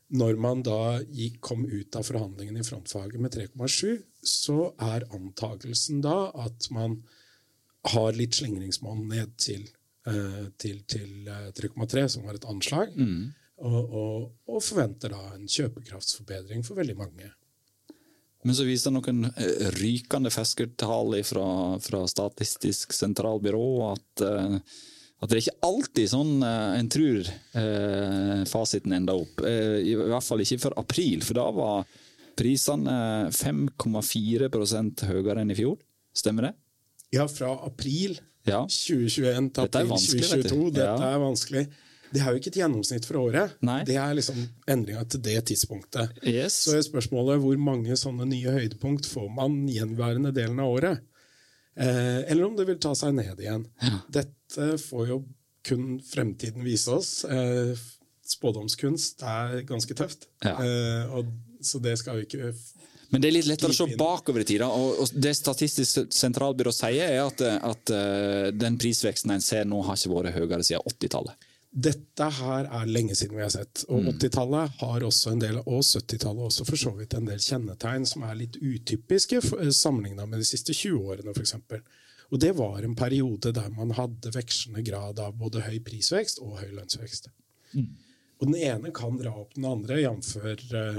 når 0.08 0.38
man 0.40 0.62
da 0.64 0.98
gikk, 1.04 1.40
kom 1.44 1.66
ut 1.68 1.96
av 1.98 2.06
forhandlingene 2.08 2.62
i 2.62 2.66
frontfaget 2.66 3.20
med 3.20 3.34
3,7, 3.34 3.98
så 4.24 4.70
er 4.80 5.06
antakelsen 5.14 6.00
da 6.04 6.30
at 6.46 6.70
man 6.74 7.02
har 7.92 8.16
litt 8.16 8.38
slingringsmonn 8.38 9.04
ned 9.10 9.34
til, 9.40 9.66
eh, 10.08 10.48
til, 10.60 10.80
til 10.88 11.28
3,3, 11.28 12.02
eh, 12.02 12.08
som 12.08 12.24
var 12.24 12.38
et 12.38 12.48
anslag, 12.48 12.96
mm. 12.96 13.26
og, 13.68 13.80
og, 13.84 14.24
og, 14.48 14.62
forventer 14.64 15.12
da 15.12 15.34
en 15.36 15.48
kjøpekraftsforbedring 15.48 16.64
for 16.66 16.80
veldig 16.80 16.96
mange. 16.98 17.30
Men 18.46 18.54
så 18.54 18.64
viser 18.64 18.90
det 18.90 18.98
noen 18.98 19.30
eh, 19.30 19.68
rykende 19.76 20.32
ferske 20.32 20.70
tall 20.80 21.18
fra, 21.26 21.48
fra 21.84 22.04
Statistisk 22.08 22.96
sentralbyrå 22.96 23.68
at 23.92 24.28
at 25.18 25.30
det 25.30 25.36
er 25.38 25.42
ikke 25.42 25.66
alltid 25.66 26.10
sånn 26.12 26.44
uh, 26.44 26.76
en 26.78 26.90
tror 26.92 27.26
uh, 27.26 28.44
fasiten 28.46 28.94
enda 28.94 29.16
opp. 29.18 29.42
Uh, 29.42 29.80
I 29.82 29.96
hvert 29.98 30.26
fall 30.26 30.44
ikke 30.44 30.60
for 30.62 30.78
april, 30.78 31.24
for 31.26 31.40
da 31.40 31.48
var 31.56 31.88
prisene 32.38 32.94
5,4% 33.34 35.04
høyere 35.10 35.42
enn 35.42 35.50
i 35.50 35.58
fjor. 35.58 35.74
Stemmer 36.14 36.48
det? 36.48 36.54
Ja, 37.14 37.26
fra 37.30 37.50
april 37.66 38.18
ja. 38.46 38.62
2021 38.68 39.50
til 39.56 39.66
april 39.66 39.92
2022. 39.96 40.62
Dette 40.76 40.86
ja. 40.86 41.10
er 41.10 41.22
vanskelig. 41.22 41.66
Det 42.08 42.22
er 42.22 42.32
jo 42.32 42.40
ikke 42.40 42.52
et 42.52 42.60
gjennomsnitt 42.62 43.06
for 43.08 43.20
året. 43.20 43.58
Nei. 43.64 43.82
Det 43.88 43.98
er 44.00 44.14
liksom 44.16 44.38
endringa 44.70 45.02
til 45.12 45.22
det 45.26 45.42
tidspunktet. 45.50 46.14
Yes. 46.22 46.62
Så 46.64 46.78
er 46.78 46.86
spørsmålet 46.86 47.42
hvor 47.42 47.58
mange 47.60 47.98
sånne 48.00 48.28
nye 48.30 48.54
høydepunkt 48.54 49.08
får 49.10 49.28
man 49.34 49.60
gjenværende 49.68 50.32
delen 50.36 50.62
av 50.62 50.78
året? 50.78 51.04
Eh, 51.78 52.32
eller 52.32 52.44
om 52.44 52.56
det 52.56 52.66
vil 52.66 52.80
ta 52.82 52.94
seg 52.98 53.14
ned 53.14 53.38
igjen. 53.38 53.66
Ja. 53.82 54.00
Dette 54.20 54.72
får 54.82 55.04
jo 55.12 55.20
kun 55.68 55.98
fremtiden 56.02 56.64
vise 56.66 56.96
oss. 56.96 57.12
Eh, 57.24 57.78
spådomskunst 58.28 59.22
er 59.24 59.62
ganske 59.68 59.94
tøft, 59.96 60.26
ja. 60.44 60.56
eh, 60.58 61.14
og, 61.16 61.30
så 61.64 61.80
det 61.82 61.96
skal 62.00 62.20
vi 62.20 62.28
ikke 62.28 62.52
men 63.08 63.22
det 63.24 63.30
er 63.30 63.32
litt 63.38 63.46
lettere 63.48 63.72
å 63.72 63.76
se 63.76 63.94
bakover 63.96 64.42
i 64.42 64.44
tid. 64.44 64.60
Og, 64.68 64.98
det 65.16 65.30
Statistisk 65.32 66.10
sentralbyrå 66.12 66.74
sier, 66.76 67.08
er 67.08 67.22
at, 67.24 67.40
at 67.40 67.92
den 68.52 68.76
prisveksten 68.76 69.32
en 69.32 69.40
ser 69.40 69.64
nå, 69.64 69.78
har 69.86 69.96
ikke 69.96 70.12
vært 70.12 70.36
høyere 70.36 70.66
siden 70.68 70.84
80-tallet. 70.92 71.47
Dette 71.78 72.26
her 72.38 72.66
er 72.74 72.90
lenge 72.90 73.14
siden 73.14 73.36
vi 73.38 73.44
har 73.44 73.52
sett. 73.54 73.84
Og 73.92 74.08
80-tallet 74.08 74.72
mm. 74.72 74.76
har 74.80 75.04
også 75.06 75.32
en 75.34 75.42
del, 75.42 75.60
og 75.60 75.84
70-tallet 75.84 76.48
også 76.48 76.66
for 76.66 76.80
så 76.80 76.92
vidt 76.96 77.14
en 77.14 77.28
del 77.28 77.42
kjennetegn 77.42 78.06
som 78.08 78.24
er 78.26 78.38
litt 78.40 78.58
utypiske 78.58 79.38
eh, 79.38 79.70
sammenligna 79.74 80.26
med 80.26 80.42
de 80.42 80.48
siste 80.48 80.74
20 80.74 81.12
årene, 81.12 81.34
f.eks. 81.36 81.54
Og 82.28 82.42
det 82.42 82.50
var 82.58 82.82
en 82.84 82.96
periode 82.98 83.52
der 83.56 83.70
man 83.72 83.94
hadde 83.96 84.32
vekslende 84.34 84.82
grad 84.84 85.20
av 85.22 85.36
både 85.38 85.62
høy 85.64 85.78
prisvekst 85.84 86.42
og 86.44 86.58
høy 86.60 86.72
lønnsvekst. 86.72 87.30
Mm. 87.76 87.92
Og 88.38 88.50
den 88.50 88.58
ene 88.58 88.92
kan 88.94 89.16
dra 89.20 89.32
opp 89.40 89.54
den 89.56 89.68
andre, 89.68 90.00
jf. 90.02 90.34
Eh, 90.42 90.98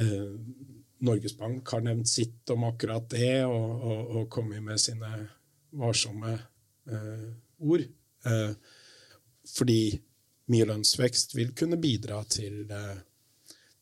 eh, 0.00 0.30
Norges 1.04 1.34
Bank 1.36 1.68
har 1.74 1.82
nevnt 1.84 2.08
sitt 2.08 2.54
om 2.54 2.64
akkurat 2.68 3.10
det, 3.12 3.44
og, 3.44 3.82
og, 3.82 4.14
og 4.20 4.30
kommet 4.32 4.62
med 4.64 4.80
sine 4.80 5.10
varsomme 5.74 6.38
eh, 6.86 7.28
ord. 7.58 7.84
Eh, 8.24 8.50
fordi 9.48 9.98
mye 10.52 10.68
lønnsvekst 10.68 11.34
vil 11.36 11.52
kunne 11.56 11.78
bidra 11.80 12.20
til, 12.28 12.64
eh, 12.70 13.00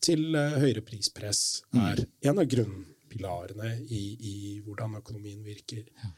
til 0.03 0.35
eh, 0.39 0.59
høyere 0.63 0.85
prispress. 0.87 1.63
Mm. 1.73 1.83
er 1.87 2.05
en 2.31 2.43
av 2.43 2.49
grunnpilarene 2.55 3.75
i, 3.89 4.03
i 4.33 4.37
hvordan 4.65 4.99
økonomien 5.01 5.43
virker. 5.45 5.85
Ja. 6.03 6.13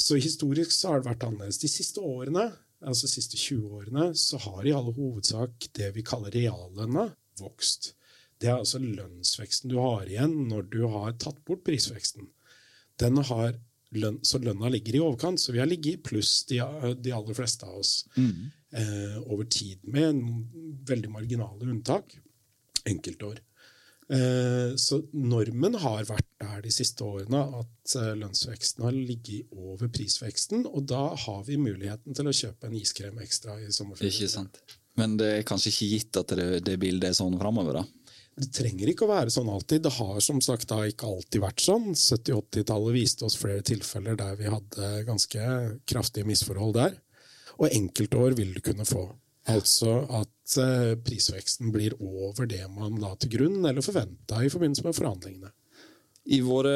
Så 0.00 0.16
historisk 0.16 0.72
så 0.72 0.92
har 0.94 1.02
det 1.02 1.10
vært 1.10 1.26
annerledes. 1.26 1.60
De 1.60 1.68
siste 1.68 2.00
årene, 2.00 2.48
altså 2.80 3.06
de 3.06 3.12
siste 3.12 3.36
20 3.36 3.76
årene 3.80 4.06
så 4.16 4.40
har 4.46 4.64
i 4.64 4.72
all 4.72 4.88
hovedsak 4.96 5.68
det 5.76 5.90
vi 5.96 6.06
kaller 6.06 6.34
reallønna, 6.34 7.10
vokst. 7.40 7.92
Det 8.38 8.48
er 8.48 8.60
altså 8.60 8.78
lønnsveksten 8.78 9.70
du 9.72 9.78
har 9.80 10.06
igjen 10.06 10.34
når 10.48 10.66
du 10.72 10.80
har 10.90 11.14
tatt 11.20 11.40
bort 11.46 11.64
prisveksten. 11.66 12.28
Den 13.00 13.18
har 13.26 13.56
lønn, 14.00 14.20
så 14.26 14.40
lønna 14.42 14.70
ligger 14.72 14.98
i 14.98 15.02
overkant. 15.04 15.40
Så 15.40 15.54
vi 15.54 15.62
har 15.62 15.70
ligget 15.70 15.98
i 15.98 16.02
pluss, 16.10 16.44
de, 16.50 16.60
de 17.00 17.14
aller 17.14 17.36
fleste 17.36 17.66
av 17.68 17.80
oss, 17.80 17.96
mm. 18.16 18.44
eh, 18.80 19.18
over 19.24 19.48
tid. 19.50 19.80
Med 19.84 20.22
veldig 20.88 21.10
marginale 21.14 21.70
unntak. 21.70 22.16
Enkeltår. 22.84 23.40
Eh, 24.12 24.74
så 24.76 24.98
normen 25.16 25.78
har 25.80 26.04
vært 26.04 26.26
der 26.42 26.60
de 26.66 26.72
siste 26.74 27.06
årene 27.06 27.40
at 27.62 27.94
eh, 27.96 28.10
lønnsveksten 28.20 28.84
har 28.84 28.92
ligget 28.92 29.52
over 29.56 29.88
prisveksten, 29.88 30.66
og 30.68 30.84
da 30.90 31.06
har 31.24 31.44
vi 31.46 31.56
muligheten 31.60 32.16
til 32.16 32.28
å 32.28 32.34
kjøpe 32.36 32.68
en 32.68 32.76
iskrem 32.76 33.22
ekstra 33.24 33.56
i 33.62 33.70
sommerferien. 33.72 34.12
Ikke 34.12 34.32
sant. 34.32 34.60
Men 35.00 35.16
det 35.18 35.30
er 35.38 35.46
kanskje 35.48 35.72
ikke 35.72 35.90
gitt 35.94 36.20
at 36.20 36.34
det, 36.36 36.48
det 36.68 36.76
bildet 36.82 37.10
er 37.10 37.16
sånn 37.16 37.38
framover, 37.40 37.80
da? 37.80 38.03
Det 38.34 38.50
trenger 38.50 38.90
ikke 38.90 39.06
å 39.06 39.12
være 39.12 39.30
sånn 39.30 39.50
alltid. 39.52 39.84
Det 39.84 39.94
har 39.94 40.16
som 40.24 40.40
sagt 40.42 40.66
da 40.72 40.80
ikke 40.88 41.06
alltid 41.06 41.42
vært 41.44 41.62
sånn. 41.62 41.92
70-80-tallet 41.94 42.96
viste 42.96 43.26
oss 43.28 43.38
flere 43.38 43.62
tilfeller 43.66 44.18
der 44.18 44.38
vi 44.40 44.50
hadde 44.50 45.04
ganske 45.06 45.50
kraftige 45.86 46.26
misforhold 46.26 46.74
der. 46.78 46.96
Og 47.60 47.70
enkeltår 47.70 48.34
vil 48.34 48.56
du 48.56 48.62
kunne 48.64 48.86
få. 48.88 49.06
Altså 49.54 50.00
at 50.18 50.56
eh, 50.58 50.94
prisveksten 51.04 51.70
blir 51.74 51.94
over 52.00 52.48
det 52.50 52.64
man 52.72 52.96
la 53.02 53.12
til 53.20 53.36
grunn 53.36 53.60
eller 53.60 53.84
forventa 53.84 54.40
i 54.42 54.50
forbindelse 54.50 54.86
med 54.86 54.96
forhandlingene. 54.96 55.52
I 56.34 56.38
våre 56.40 56.72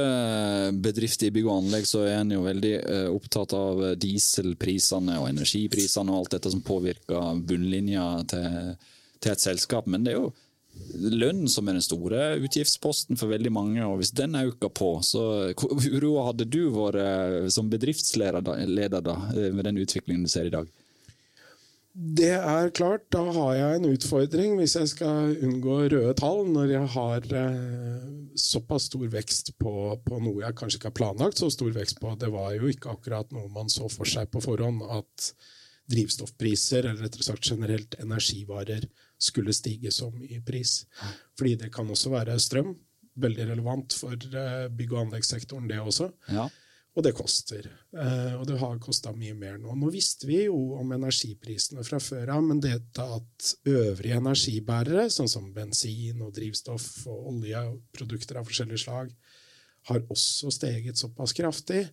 bedrifter 0.77 1.31
i 1.31 1.33
bygg 1.33 1.47
og 1.49 1.63
anlegg 1.63 1.87
så 1.89 2.03
er 2.05 2.19
en 2.19 2.35
jo 2.37 2.43
veldig 2.45 2.75
eh, 2.79 3.07
opptatt 3.09 3.55
av 3.57 3.81
dieselprisene 3.97 5.17
og 5.23 5.31
energiprisene 5.31 6.13
og 6.13 6.21
alt 6.21 6.37
dette 6.37 6.53
som 6.53 6.63
påvirker 6.63 7.41
bunnlinja 7.49 8.05
til, 8.29 8.75
til 9.19 9.33
et 9.33 9.43
selskap. 9.43 9.89
Men 9.89 10.05
det 10.05 10.13
er 10.13 10.21
jo 10.21 10.35
lønn 10.95 11.47
som 11.51 11.69
er 11.69 11.79
den 11.79 11.85
store 11.85 12.25
utgiftsposten 12.43 13.19
for 13.21 13.33
veldig 13.33 13.53
mange. 13.55 13.85
og 13.85 14.01
Hvis 14.01 14.15
den 14.17 14.37
øker 14.39 14.73
på, 14.73 14.99
så 15.05 15.53
hvor 15.59 15.79
uroa 15.79 16.29
hadde 16.31 16.49
du 16.49 16.69
vært 16.75 17.01
eh, 17.03 17.49
som 17.53 17.71
bedriftsleder 17.71 18.43
da, 18.45 18.59
eh, 18.59 19.51
med 19.53 19.65
den 19.69 19.81
utviklingen 19.83 20.25
du 20.27 20.33
ser 20.33 20.49
i 20.49 20.55
dag? 20.55 20.69
Det 21.99 22.31
er 22.31 22.69
klart, 22.71 23.09
da 23.11 23.25
har 23.35 23.55
jeg 23.57 23.79
en 23.79 23.89
utfordring 23.89 24.53
hvis 24.61 24.77
jeg 24.79 24.91
skal 24.93 25.33
unngå 25.43 25.81
røde 25.91 26.13
tall 26.21 26.45
når 26.47 26.71
jeg 26.71 26.91
har 26.95 27.25
eh, 27.41 28.05
såpass 28.39 28.87
stor 28.87 29.09
vekst 29.11 29.57
på, 29.59 29.73
på, 30.05 30.21
noe 30.23 30.45
jeg 30.45 30.59
kanskje 30.61 30.79
ikke 30.79 30.93
har 30.93 30.99
planlagt 31.01 31.43
så 31.43 31.49
stor 31.51 31.73
vekst 31.75 31.99
på. 31.99 32.13
Det 32.21 32.31
var 32.31 32.53
jo 32.55 32.71
ikke 32.71 32.93
akkurat 32.95 33.35
noe 33.35 33.51
man 33.51 33.73
så 33.73 33.91
for 33.91 34.07
seg 34.07 34.31
på 34.31 34.43
forhånd, 34.45 34.85
at 34.95 35.33
drivstoffpriser, 35.91 36.85
eller 36.85 37.09
rettere 37.09 37.27
sagt 37.27 37.51
generelt 37.51 37.97
energivarer, 37.99 38.87
skulle 39.19 39.55
stige 39.57 39.91
mye 40.15 40.39
i 40.39 40.41
pris. 40.45 40.85
Fordi 41.39 41.57
det 41.65 41.73
kan 41.75 41.91
også 41.91 42.13
være 42.15 42.39
strøm. 42.41 42.75
Veldig 43.19 43.49
relevant 43.51 43.93
for 43.99 44.15
eh, 44.15 44.69
bygg- 44.71 44.95
og 44.95 45.07
anleggssektoren, 45.07 45.69
det 45.69 45.81
også. 45.81 46.11
Ja. 46.31 46.47
Og 46.99 47.05
det 47.07 47.15
koster. 47.19 47.67
Eh, 47.95 48.35
og 48.39 48.47
det 48.47 48.59
har 48.59 48.79
kosta 48.83 49.13
mye 49.15 49.35
mer 49.39 49.59
nå. 49.59 49.75
Nå 49.75 49.91
visste 49.95 50.27
vi 50.27 50.45
jo 50.45 50.79
om 50.79 50.95
energiprisene 50.95 51.85
fra 51.87 51.99
før 52.03 52.35
av, 52.37 52.45
men 52.47 52.63
dette 52.63 53.03
at 53.03 53.51
øvrige 53.71 54.19
energibærere, 54.19 55.09
sånn 55.11 55.31
som 55.31 55.51
bensin 55.55 56.23
og 56.23 56.33
drivstoff 56.39 57.07
og 57.11 57.29
olje 57.35 57.65
og 57.73 57.83
produkter 57.95 58.39
av 58.39 58.47
forskjellige 58.47 58.85
slag, 58.87 59.13
har 59.91 60.03
også 60.11 60.51
steget 60.53 60.99
såpass 61.01 61.35
kraftig, 61.39 61.85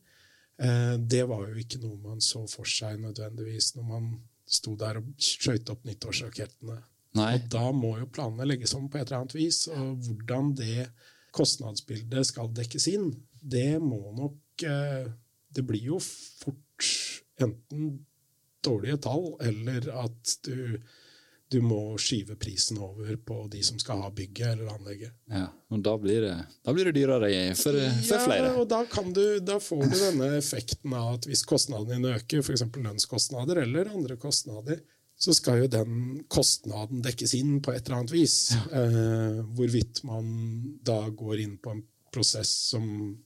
eh, 0.62 0.96
det 0.98 1.24
var 1.30 1.50
jo 1.50 1.58
ikke 1.62 1.82
noe 1.84 1.98
man 2.02 2.22
så 2.22 2.46
for 2.50 2.70
seg 2.70 3.00
nødvendigvis 3.02 3.74
når 3.78 3.90
man 3.90 4.10
sto 4.46 4.76
der 4.78 5.00
og 5.02 5.14
skøyt 5.22 5.70
opp 5.74 5.86
nyttårsrakettene 5.88 6.82
Nei. 7.16 7.36
og 7.38 7.50
da 7.52 7.66
må 7.76 7.96
jo 8.02 8.10
planene 8.12 8.48
legges 8.50 8.76
om 8.78 8.90
på 8.92 9.00
et 9.00 9.08
eller 9.08 9.24
annet 9.24 9.38
vis. 9.38 9.66
Og 9.72 10.08
hvordan 10.08 10.52
det 10.60 10.90
kostnadsbildet 11.36 12.28
skal 12.32 12.52
dekkes 12.56 12.90
inn, 12.92 13.10
det 13.42 13.78
må 13.84 14.02
nok 14.16 14.66
eh, 14.66 15.08
Det 15.56 15.64
blir 15.64 15.92
jo 15.94 16.02
fort 16.04 16.90
enten 17.40 18.06
dårlige 18.66 18.98
tall, 19.06 19.28
eller 19.44 19.86
at 20.02 20.32
du, 20.44 20.80
du 21.52 21.60
må 21.64 21.96
skyve 22.02 22.36
prisen 22.42 22.80
over 22.82 23.16
på 23.22 23.38
de 23.54 23.62
som 23.64 23.78
skal 23.80 24.02
ha 24.04 24.10
bygget 24.12 24.56
eller 24.56 24.74
anlegget. 24.74 25.14
Ja, 25.32 25.46
og 25.72 25.84
da 25.86 25.94
blir 26.02 26.26
det, 26.26 26.34
da 26.66 26.74
blir 26.76 26.90
det 26.90 26.96
dyrere 26.98 27.30
for, 27.60 27.78
for 28.10 28.26
flere. 28.26 28.50
Ja, 28.50 28.56
og 28.60 28.68
da, 28.72 28.82
du, 29.16 29.24
da, 29.46 29.60
får 29.64 29.86
du 29.86 29.96
denne 29.96 30.32
effekten 30.40 30.98
av 30.98 31.20
at 31.20 31.30
hvis 31.30 31.46
kostnadene 31.48 32.00
dine 32.00 32.18
øker, 32.18 32.44
f.eks. 32.44 32.66
lønnskostnader 32.74 33.62
eller 33.64 33.94
andre 33.94 34.18
kostnader, 34.20 34.82
så 35.18 35.34
skal 35.34 35.62
jo 35.64 35.72
den 35.72 36.24
kostnaden 36.32 37.04
dekkes 37.06 37.36
inn 37.38 37.60
på 37.64 37.72
et 37.72 37.86
eller 37.86 38.02
annet 38.02 38.16
vis. 38.16 38.38
Ja. 38.52 38.82
Eh, 38.82 39.44
hvorvidt 39.56 40.04
man 40.08 40.26
da 40.86 41.06
går 41.10 41.44
inn 41.46 41.56
på 41.64 41.72
en 41.72 41.86
prosess 42.16 42.52
som 42.72 42.86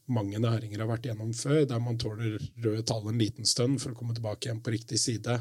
mange 0.09 0.39
næringer 0.41 0.81
har 0.81 0.89
vært 0.89 1.09
gjennom 1.09 1.33
før, 1.37 1.63
der 1.69 1.81
man 1.81 1.97
tåler 2.01 2.37
røde 2.63 2.85
tall 2.89 3.09
en 3.09 3.19
liten 3.21 3.45
stund 3.45 3.81
for 3.81 3.93
å 3.93 3.97
komme 3.97 4.15
tilbake 4.17 4.47
igjen 4.47 4.63
på 4.65 4.73
riktig 4.73 5.01
side 5.01 5.37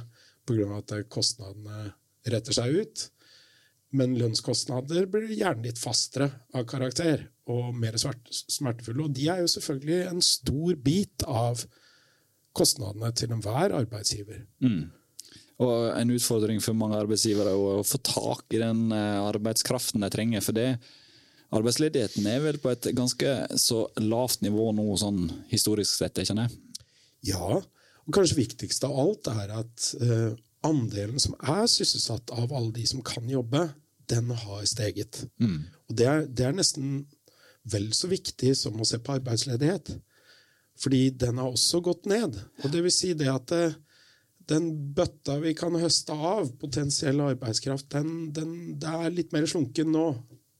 pga. 0.48 0.66
at 0.78 0.92
kostnadene 1.12 1.92
retter 2.28 2.56
seg 2.56 2.82
ut. 2.82 3.08
Men 3.96 4.18
lønnskostnader 4.20 5.06
blir 5.08 5.30
gjerne 5.32 5.64
litt 5.64 5.80
fastere 5.80 6.28
av 6.52 6.66
karakter 6.68 7.24
og 7.48 7.72
mer 7.76 7.96
smertefulle. 7.96 9.06
Og 9.06 9.14
de 9.16 9.30
er 9.32 9.40
jo 9.40 9.52
selvfølgelig 9.54 10.00
en 10.10 10.24
stor 10.24 10.76
bit 10.84 11.24
av 11.24 11.64
kostnadene 12.56 13.12
til 13.16 13.32
enhver 13.32 13.72
arbeidsgiver. 13.78 14.44
Mm. 14.60 14.90
Og 15.64 15.88
en 15.98 16.14
utfordring 16.14 16.60
for 16.62 16.78
mange 16.78 16.98
arbeidsgivere 17.00 17.50
er 17.50 17.58
å 17.80 17.86
få 17.86 17.98
tak 18.06 18.54
i 18.54 18.60
den 18.62 18.92
eh, 18.94 19.18
arbeidskraften 19.26 20.04
de 20.04 20.10
trenger. 20.14 20.44
For 20.44 20.54
det, 20.54 20.68
arbeidsledigheten 21.54 22.28
er 22.30 22.44
vel 22.44 22.60
på 22.62 22.70
et 22.70 22.90
ganske 22.94 23.34
så 23.58 23.86
lavt 24.02 24.44
nivå 24.46 24.70
nå, 24.76 24.86
sånn 25.00 25.24
historisk 25.50 25.98
sett, 25.98 26.20
ikke 26.22 26.36
det? 26.38 26.48
Ja, 27.26 27.58
og 28.08 28.14
kanskje 28.14 28.38
viktigst 28.42 28.86
av 28.86 28.94
alt 29.02 29.28
er 29.32 29.52
at 29.58 29.88
uh, 30.00 30.32
andelen 30.66 31.20
som 31.20 31.34
er 31.40 31.66
sysselsatt 31.70 32.32
av 32.36 32.52
alle 32.54 32.72
de 32.76 32.86
som 32.88 33.02
kan 33.04 33.26
jobbe, 33.28 33.66
den 34.08 34.30
har 34.32 34.62
steget. 34.68 35.24
Mm. 35.42 35.66
Og 35.88 35.96
det 35.98 36.06
er, 36.08 36.22
det 36.28 36.46
er, 36.46 36.54
nesten 36.56 37.02
vel 37.68 37.90
så 37.96 38.08
viktig 38.08 38.54
som 38.56 38.78
å 38.80 38.86
se 38.88 39.00
på 39.02 39.18
arbeidsledighet. 39.18 39.92
Fordi 40.78 41.08
den 41.20 41.40
har 41.42 41.50
også 41.50 41.82
gått 41.84 42.06
ned. 42.08 42.38
Og 42.62 42.72
det 42.72 42.80
vil 42.86 42.94
si 42.94 43.12
det 43.18 43.28
at 43.32 43.52
uh, 43.52 43.76
den 44.48 44.70
bøtta 44.96 45.38
vi 45.42 45.52
kan 45.56 45.76
høste 45.78 46.14
av, 46.14 46.48
potensiell 46.60 47.20
arbeidskraft, 47.24 47.90
den, 47.92 48.30
den, 48.36 48.78
er 48.80 49.12
litt 49.12 49.34
mer 49.36 49.46
slunken 49.48 49.92
nå 49.92 50.08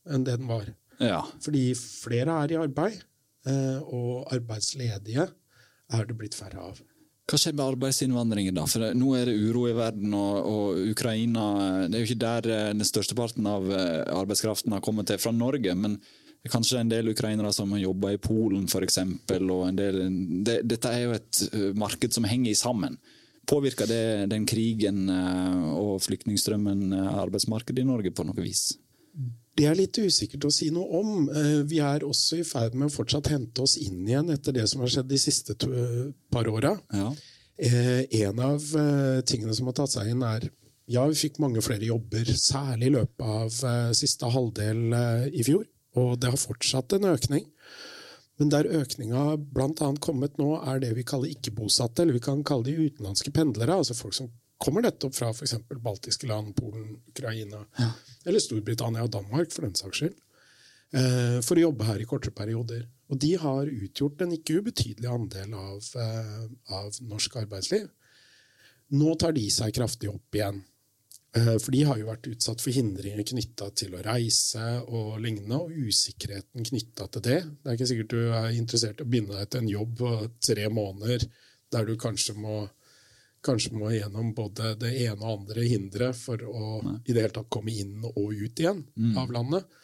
enn 0.08 0.26
det 0.26 0.38
den 0.40 0.50
var. 0.50 0.68
Ja. 1.00 1.22
Fordi 1.44 1.70
flere 1.78 2.36
er 2.44 2.54
i 2.54 2.60
arbeid, 2.60 3.00
eh, 3.48 3.80
og 3.80 4.28
arbeidsledige 4.34 5.28
er 5.28 6.08
det 6.08 6.16
blitt 6.18 6.36
færre 6.36 6.68
av. 6.70 6.80
Hva 7.28 7.36
skjer 7.36 7.54
med 7.56 7.66
arbeidsinnvandringen, 7.66 8.56
da? 8.56 8.64
For 8.68 8.96
Nå 8.96 9.10
er 9.18 9.28
det 9.28 9.36
uro 9.36 9.66
i 9.68 9.76
verden, 9.76 10.14
og, 10.16 10.36
og, 10.48 10.78
Ukraina 10.94 11.42
Det 11.84 11.98
er 11.98 12.00
jo 12.00 12.08
ikke 12.08 12.24
der 12.24 12.48
eh, 12.52 12.70
den 12.72 12.88
største 12.88 13.16
parten 13.16 13.48
av 13.48 13.68
eh, 13.68 14.08
arbeidskraften 14.16 14.72
har 14.76 14.84
kommet 14.84 15.10
til 15.10 15.20
fra 15.20 15.34
Norge. 15.34 15.74
men 15.74 16.00
kanskje 16.48 16.78
en 16.80 16.88
del 16.88 17.10
ukrainere 17.10 17.50
som 17.52 17.72
har 17.74 17.80
jobba 17.82 18.14
i 18.14 18.20
Polen, 18.24 18.62
f.eks. 18.70 18.98
Det, 19.28 20.54
dette 20.64 20.92
er 20.94 21.02
jo 21.02 21.10
et 21.12 21.40
marked 21.76 22.14
som 22.14 22.24
henger 22.24 22.54
sammen. 22.56 22.94
Påvirker 23.48 23.88
det 23.88 24.28
den 24.28 24.44
krigen 24.48 25.08
eh, 25.08 25.68
og 25.72 26.02
flyktningstrømmen 26.04 26.92
eh, 26.92 27.14
arbeidsmarkedet 27.22 27.80
i 27.80 27.88
Norge 27.88 28.12
på 28.12 28.26
noe 28.28 28.44
vis? 28.44 28.74
Det 29.58 29.64
er 29.66 29.78
litt 29.78 29.96
usikkert 29.98 30.44
å 30.46 30.52
si 30.52 30.68
noe 30.74 31.00
om. 31.00 31.30
Eh, 31.32 31.62
vi 31.68 31.80
er 31.82 32.04
også 32.04 32.42
i 32.42 32.46
ferd 32.46 32.76
med 32.76 32.90
å 32.90 32.94
fortsatt 32.98 33.30
hente 33.32 33.64
oss 33.64 33.78
inn 33.80 34.02
igjen 34.04 34.28
etter 34.34 34.54
det 34.54 34.66
som 34.70 34.84
har 34.84 34.92
skjedd 34.92 35.08
de 35.08 35.20
siste 35.22 35.56
to, 35.56 35.70
par 36.32 36.50
åra. 36.52 36.76
Ja. 36.92 37.10
En 37.58 38.38
av 38.44 38.62
tingene 39.26 39.54
som 39.56 39.66
har 39.66 39.74
tatt 39.74 39.90
seg 39.96 40.12
inn, 40.12 40.20
er 40.22 40.44
ja, 40.88 41.02
vi 41.10 41.16
fikk 41.18 41.40
mange 41.42 41.58
flere 41.64 41.88
jobber, 41.88 42.28
særlig 42.38 42.86
i 42.86 42.92
løpet 42.94 43.24
av 43.26 43.96
siste 43.98 44.30
halvdel 44.30 44.94
i 45.34 45.42
fjor. 45.42 45.64
Og 45.98 46.14
det 46.22 46.30
har 46.30 46.38
fortsatt 46.38 46.94
en 46.94 47.08
økning. 47.10 47.48
Men 48.38 48.52
der 48.54 48.68
økninga 48.70 49.22
bl.a. 49.36 49.88
kommet 50.02 50.38
nå, 50.38 50.52
er 50.62 50.82
det 50.82 50.92
vi 50.94 51.06
kaller 51.06 51.32
ikke-bosatte, 51.34 52.04
eller 52.04 52.14
vi 52.14 52.22
kan 52.22 52.44
kalle 52.46 52.68
de 52.68 52.76
utenlandske 52.86 53.32
pendlere. 53.34 53.74
altså 53.74 53.96
folk 53.98 54.14
som 54.14 54.30
kommer 54.58 54.82
nettopp 54.82 55.14
fra 55.14 55.30
f.eks. 55.32 55.56
baltiske 55.82 56.26
land, 56.26 56.54
Polen, 56.58 56.96
Ukraina, 57.10 57.64
ja. 57.78 57.90
eller 58.26 58.42
Storbritannia 58.42 59.04
og 59.06 59.12
Danmark, 59.14 59.50
for 59.54 59.66
den 59.66 59.74
saks 59.78 60.02
skyld, 60.02 60.16
eh, 60.94 61.38
for 61.46 61.58
å 61.58 61.66
jobbe 61.68 61.86
her 61.90 62.02
i 62.02 62.06
kortere 62.10 62.34
perioder. 62.34 62.86
Og 63.08 63.20
de 63.22 63.32
har 63.40 63.70
utgjort 63.70 64.22
en 64.22 64.34
ikke 64.36 64.58
ubetydelig 64.60 65.10
andel 65.10 65.54
av, 65.58 65.90
eh, 66.02 66.48
av 66.78 66.98
norsk 67.10 67.38
arbeidsliv. 67.42 67.86
Nå 68.98 69.14
tar 69.20 69.34
de 69.36 69.46
seg 69.52 69.74
kraftig 69.74 70.10
opp 70.10 70.34
igjen. 70.34 70.62
Eh, 71.36 71.58
for 71.60 71.74
de 71.74 71.82
har 71.84 71.98
jo 72.00 72.08
vært 72.08 72.28
utsatt 72.30 72.62
for 72.64 72.72
hindringer 72.72 73.26
knytta 73.30 73.68
til 73.76 73.94
å 73.96 74.02
reise 74.04 74.64
og 74.86 75.18
lignende, 75.20 75.60
og 75.60 75.74
usikkerheten 75.90 76.64
knytta 76.70 77.08
til 77.12 77.24
det. 77.26 77.38
Det 77.60 77.68
er 77.68 77.76
ikke 77.76 77.90
sikkert 77.90 78.14
du 78.14 78.32
er 78.38 78.56
interessert 78.56 79.02
i 79.02 79.06
å 79.06 79.12
binde 79.12 79.36
deg 79.36 79.52
til 79.52 79.62
en 79.62 79.70
jobb 79.74 79.94
på 80.00 80.14
tre 80.48 80.68
måneder 80.72 81.28
der 81.68 81.84
du 81.84 81.98
kanskje 82.00 82.32
må, 82.40 82.62
kanskje 83.44 83.74
må 83.76 83.92
gjennom 83.92 84.32
både 84.36 84.72
det 84.80 84.94
ene 85.04 85.20
og 85.20 85.42
andre 85.42 85.68
hinderet 85.68 86.16
for 86.16 86.40
å 86.48 86.80
Nei. 86.86 86.96
i 87.04 87.12
det 87.12 87.26
hele 87.26 87.36
tatt 87.36 87.52
komme 87.52 87.76
inn 87.76 88.00
og 88.08 88.32
ut 88.32 88.64
igjen 88.64 88.86
mm. 88.96 89.14
av 89.20 89.34
landet. 89.36 89.80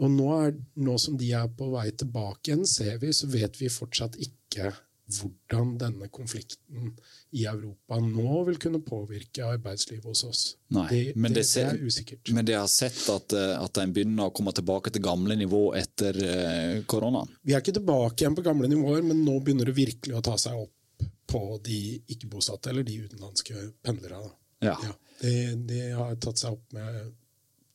Og 0.00 0.08
nå, 0.08 0.30
er, 0.46 0.54
nå 0.80 0.94
som 0.96 1.18
de 1.20 1.28
er 1.36 1.50
på 1.52 1.68
vei 1.74 1.90
tilbake 1.92 2.54
igjen, 2.54 2.64
ser 2.64 2.96
vi, 3.02 3.12
så 3.12 3.28
vet 3.28 3.60
vi 3.60 3.68
fortsatt 3.68 4.16
ikke 4.16 4.72
hvordan 5.10 5.72
denne 5.80 6.08
konflikten 6.12 6.92
i 7.36 7.44
Europa 7.50 7.98
nå 8.02 8.44
vil 8.48 8.58
kunne 8.62 8.80
påvirke 8.86 9.44
arbeidslivet 9.46 10.04
hos 10.06 10.24
oss. 10.28 10.42
Nei, 10.76 10.86
det, 10.90 11.14
det, 11.16 11.32
det 11.40 11.44
ser- 11.48 11.72
det 11.74 11.80
er 11.80 11.90
usikkert. 11.90 12.32
Men 12.36 12.46
det 12.48 12.56
har 12.58 12.68
sett 12.70 13.00
at, 13.12 13.32
eh, 13.36 13.54
at 13.60 13.80
en 13.82 13.94
begynner 13.96 14.30
å 14.30 14.34
komme 14.36 14.54
tilbake 14.56 14.92
til 14.94 15.02
gamle 15.04 15.36
nivå 15.40 15.64
etter 15.78 16.16
korona? 16.20 16.84
koronaen. 17.00 17.28
Vi 17.42 17.54
er 17.54 17.62
ikke 17.62 17.76
tilbake 17.78 18.22
igjen 18.24 18.34
på 18.36 18.44
gamle 18.44 18.68
nivåer, 18.68 19.02
men 19.06 19.22
nå 19.24 19.38
begynner 19.40 19.70
det 19.70 19.76
virkelig 19.78 20.16
å 20.18 20.22
ta 20.24 20.36
seg 20.38 20.58
opp 20.58 21.06
på 21.30 21.40
de 21.64 21.78
ikke-bosatte, 22.10 22.70
eller 22.70 22.84
de 22.84 22.98
utenlandske 23.06 23.54
pendlere. 23.86 24.18
Ja. 24.60 24.74
Ja, 24.82 24.92
det, 25.22 25.34
det 25.70 25.84
har 25.96 26.16
tatt 26.20 26.40
seg 26.42 26.56
opp 26.58 26.74
med 26.76 27.14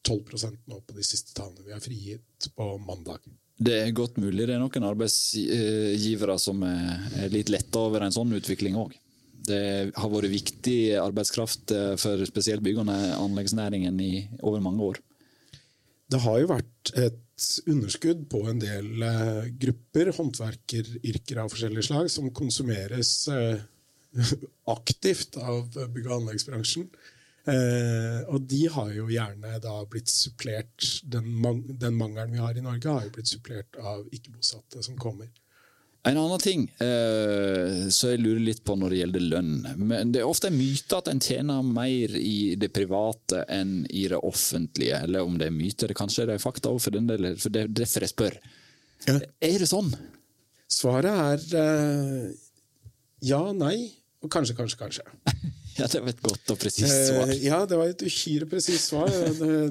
12 0.05 0.51
nå 0.69 0.81
på 0.85 0.93
de 0.93 1.03
siste 1.05 1.33
tallene 1.33 1.65
vi 1.65 1.73
har 1.73 1.81
frigitt 1.81 2.49
på 2.55 2.67
mandag. 2.77 3.23
Det 3.55 3.75
er 3.85 3.95
godt 3.95 4.17
mulig 4.19 4.49
det 4.49 4.57
er 4.57 4.59
noen 4.59 4.87
arbeidsgivere 4.89 6.35
som 6.41 6.63
er 6.67 7.31
litt 7.31 7.51
letta 7.53 7.85
over 7.87 8.03
en 8.03 8.15
sånn 8.15 8.35
utvikling 8.35 8.75
òg. 8.79 8.95
Det 9.45 9.91
har 9.93 10.09
vært 10.11 10.31
viktig 10.31 10.79
arbeidskraft 10.97 11.73
eh, 11.75 11.93
for 12.01 12.23
spesielt 12.27 12.63
bygg- 12.65 12.81
og 12.81 12.89
anleggsnæringen 12.89 13.99
i 14.01 14.13
over 14.41 14.63
mange 14.63 14.89
år. 14.89 15.01
Det 16.09 16.21
har 16.21 16.39
jo 16.41 16.49
vært 16.49 16.91
et 16.97 17.21
underskudd 17.69 18.25
på 18.31 18.41
en 18.49 18.61
del 18.61 19.05
eh, 19.05 19.47
grupper, 19.61 20.11
håndverkeryrker 20.17 21.41
av 21.43 21.51
forskjellige 21.53 21.89
slag, 21.89 22.09
som 22.13 22.31
konsumeres 22.35 23.13
eh, 23.33 23.61
aktivt 24.77 25.37
av 25.41 25.67
bygg- 25.75 26.09
og 26.09 26.17
anleggsbransjen. 26.21 26.89
Eh, 27.45 28.21
og 28.33 28.41
de 28.49 28.63
har 28.73 28.91
jo 28.95 29.05
gjerne 29.11 29.59
da 29.61 29.77
blitt 29.89 30.09
supplert 30.09 30.87
den, 31.05 31.27
mang 31.41 31.61
den 31.67 31.97
mangelen 31.97 32.33
vi 32.33 32.41
har 32.41 32.57
i 32.57 32.63
Norge, 32.65 32.89
har 32.89 33.05
jo 33.05 33.13
blitt 33.13 33.29
supplert 33.29 33.77
av 33.77 34.05
ikke-bosatte 34.09 34.81
som 34.85 34.97
kommer. 34.97 35.29
En 36.05 36.19
annen 36.21 36.41
ting 36.41 36.67
eh, 36.85 37.87
så 37.89 38.11
jeg 38.11 38.21
lurer 38.21 38.43
litt 38.45 38.61
på 38.65 38.75
når 38.77 38.93
det 38.93 38.99
gjelder 38.99 39.23
lønn. 39.31 39.53
Men 39.89 40.11
Det 40.13 40.21
er 40.21 40.29
ofte 40.29 40.51
en 40.51 40.57
myte 40.57 40.99
at 40.99 41.09
en 41.09 41.21
tjener 41.21 41.65
mer 41.65 42.13
i 42.19 42.53
det 42.61 42.69
private 42.73 43.41
enn 43.49 43.79
i 43.89 44.03
det 44.11 44.19
offentlige. 44.21 45.01
Eller 45.07 45.25
om 45.25 45.39
det 45.41 45.49
er 45.49 45.55
myte, 45.55 45.89
det 45.89 45.97
kanskje 45.97 46.27
er 46.29 46.41
fakta 46.41 46.73
òg, 46.73 46.81
for 46.83 46.93
den 46.93 47.09
del, 47.09 47.31
for 47.41 47.53
det 47.53 47.65
er 47.65 47.73
derfor 47.81 48.05
jeg 48.05 48.13
spør. 48.13 48.37
Ja. 49.07 49.17
Er 49.49 49.57
det 49.61 49.69
sånn? 49.69 49.89
Svaret 50.69 51.09
er 51.09 51.59
eh, 51.61 52.29
ja, 53.25 53.41
nei, 53.57 53.77
og 54.21 54.29
kanskje, 54.33 54.57
kanskje, 54.57 54.81
kanskje. 54.81 55.09
Ja, 55.79 55.87
det 55.91 55.99
var 55.99 56.11
et 56.13 56.21
godt 56.23 56.51
og 56.53 56.59
presist 56.59 57.09
svar. 57.09 57.27
Eh, 57.27 57.41
ja, 57.43 57.57
det 57.67 57.75
var 57.75 57.89
et 57.91 58.03
uhyre 58.07 58.47
presist 58.47 58.93
svar. 58.93 59.09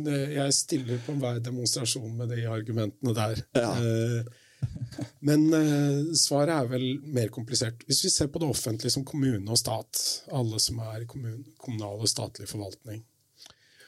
Det, 0.04 0.16
jeg 0.34 0.56
stiller 0.56 0.98
på 1.00 1.14
enhver 1.14 1.38
demonstrasjon 1.40 2.10
med 2.18 2.28
de 2.34 2.42
argumentene 2.50 3.14
der. 3.16 3.40
Ja. 3.56 3.70
Eh, 3.80 4.42
men 5.24 5.46
eh, 5.56 6.12
svaret 6.20 6.52
er 6.52 6.68
vel 6.68 6.84
mer 7.16 7.32
komplisert. 7.32 7.86
Hvis 7.88 8.02
vi 8.04 8.12
ser 8.12 8.28
på 8.32 8.42
det 8.42 8.50
offentlige 8.52 8.92
som 8.92 9.06
kommune 9.08 9.48
og 9.48 9.60
stat, 9.60 10.02
alle 10.36 10.60
som 10.60 10.80
er 10.84 11.04
i 11.04 11.08
kommunal 11.08 12.04
og 12.04 12.10
statlig 12.10 12.48
forvaltning, 12.50 13.00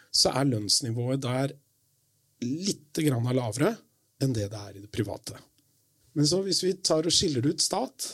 så 0.08 0.32
er 0.32 0.48
lønnsnivået 0.48 1.20
der 1.24 1.52
litt 2.44 2.96
grann 3.04 3.28
lavere 3.36 3.74
enn 4.22 4.32
det 4.36 4.48
det 4.52 4.60
er 4.60 4.78
i 4.78 4.84
det 4.84 4.92
private. 4.92 5.36
Men 6.16 6.28
så 6.28 6.40
hvis 6.44 6.62
vi 6.64 6.72
tar 6.80 7.04
og 7.04 7.12
skiller 7.12 7.44
ut 7.44 7.60
stat, 7.60 8.08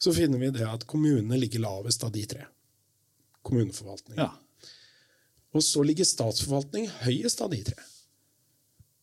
så 0.00 0.12
finner 0.16 0.40
vi 0.40 0.48
det 0.54 0.64
at 0.64 0.86
kommunene 0.88 1.36
ligger 1.36 1.60
lavest 1.66 2.04
av 2.06 2.14
de 2.14 2.24
tre. 2.28 2.46
Kommuneforvaltning. 3.46 4.18
Ja. 4.20 4.32
Og 5.56 5.64
så 5.66 5.82
ligger 5.82 6.06
statsforvaltning 6.06 6.86
høyest 7.02 7.40
av 7.42 7.50
de 7.54 7.62
tre. 7.66 7.78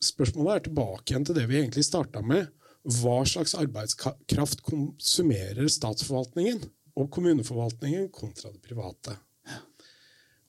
Spørsmålet 0.04 0.54
er 0.54 0.66
tilbake 0.68 1.12
igjen 1.12 1.26
til 1.28 1.38
det 1.38 1.48
vi 1.50 1.60
egentlig 1.60 1.84
starta 1.88 2.22
med. 2.24 2.52
Hva 2.88 3.20
slags 3.28 3.56
arbeidskraft 3.58 4.62
konsumerer 4.64 5.68
statsforvaltningen 5.72 6.62
og 6.98 7.10
kommuneforvaltningen 7.14 8.12
kontra 8.16 8.54
det 8.54 8.62
private? 8.64 9.18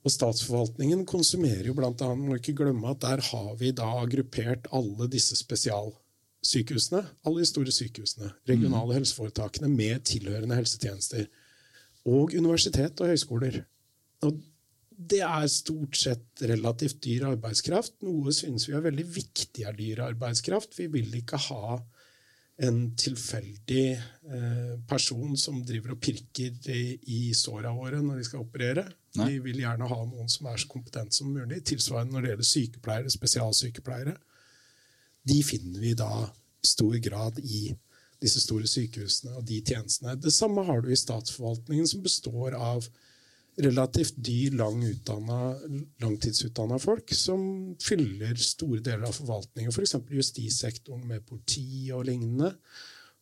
Og 0.06 0.12
statsforvaltningen 0.14 1.02
konsumerer 1.08 1.66
jo 1.66 1.74
annet, 1.82 2.20
må 2.20 2.36
ikke 2.38 2.54
glemme 2.60 2.92
at 2.92 3.02
der 3.02 3.20
har 3.32 3.56
vi 3.58 3.72
da 3.76 3.90
gruppert 4.08 4.68
alle 4.72 5.08
disse 5.10 5.36
spesialsykehusene, 5.36 7.02
alle 7.26 7.42
de 7.42 7.48
store 7.50 7.74
sykehusene, 7.74 8.30
regionale 8.48 8.94
helseforetakene 9.00 9.68
med 9.72 10.06
tilhørende 10.08 10.56
helsetjenester, 10.56 11.26
og 12.06 12.32
universitet 12.32 13.02
og 13.02 13.10
høyskoler. 13.10 13.64
Og 14.26 14.40
det 14.98 15.20
er 15.22 15.46
stort 15.52 15.94
sett 15.96 16.42
relativt 16.50 16.98
dyr 17.04 17.28
arbeidskraft. 17.28 18.00
Noe 18.02 18.34
synes 18.34 18.66
vi 18.66 18.74
er 18.74 18.82
veldig 18.82 19.06
viktig 19.14 19.66
er 19.68 19.76
dyr 19.78 20.02
arbeidskraft. 20.08 20.74
Vi 20.80 20.88
vil 20.90 21.14
ikke 21.20 21.38
ha 21.48 21.78
en 22.66 22.78
tilfeldig 22.98 23.84
eh, 23.94 24.72
person 24.90 25.36
som 25.38 25.60
driver 25.62 25.94
og 25.94 26.00
pirker 26.02 26.56
i, 26.74 26.96
i 27.14 27.20
såra 27.36 27.70
våre 27.76 28.00
når 28.02 28.18
de 28.18 28.26
skal 28.26 28.42
operere. 28.42 28.88
Nei. 29.20 29.28
Vi 29.36 29.44
vil 29.46 29.62
gjerne 29.62 29.86
ha 29.90 29.98
noen 30.02 30.30
som 30.32 30.48
er 30.50 30.58
så 30.58 30.70
kompetente 30.70 31.14
som 31.14 31.30
mulig. 31.30 31.62
Tilsvarende 31.68 32.16
når 32.16 32.24
det 32.24 32.32
gjelder 32.32 32.48
sykepleiere, 32.50 33.14
spesialsykepleiere. 33.14 34.16
De 35.28 35.38
finner 35.46 35.84
vi 35.84 35.94
da 35.98 36.10
i 36.26 36.66
stor 36.66 36.98
grad 37.04 37.38
i 37.44 37.68
disse 38.18 38.42
store 38.42 38.66
sykehusene 38.66 39.36
og 39.38 39.46
de 39.46 39.60
tjenestene. 39.62 40.16
Det 40.18 40.34
samme 40.34 40.64
har 40.66 40.82
du 40.82 40.90
i 40.90 40.98
statsforvaltningen, 40.98 41.86
som 41.86 42.02
består 42.02 42.58
av 42.58 42.88
relativt 43.58 44.14
dyr, 44.16 44.54
lang 44.58 44.82
langtidsutdanna 46.00 46.78
folk 46.78 47.10
som 47.14 47.40
fyller 47.82 48.38
store 48.38 48.80
deler 48.84 49.08
av 49.08 49.16
forvaltningen, 49.16 49.72
f.eks. 49.72 49.96
justissektoren 50.14 51.06
med 51.08 51.26
politi 51.26 51.90
og 51.94 52.06
lignende. 52.06 52.52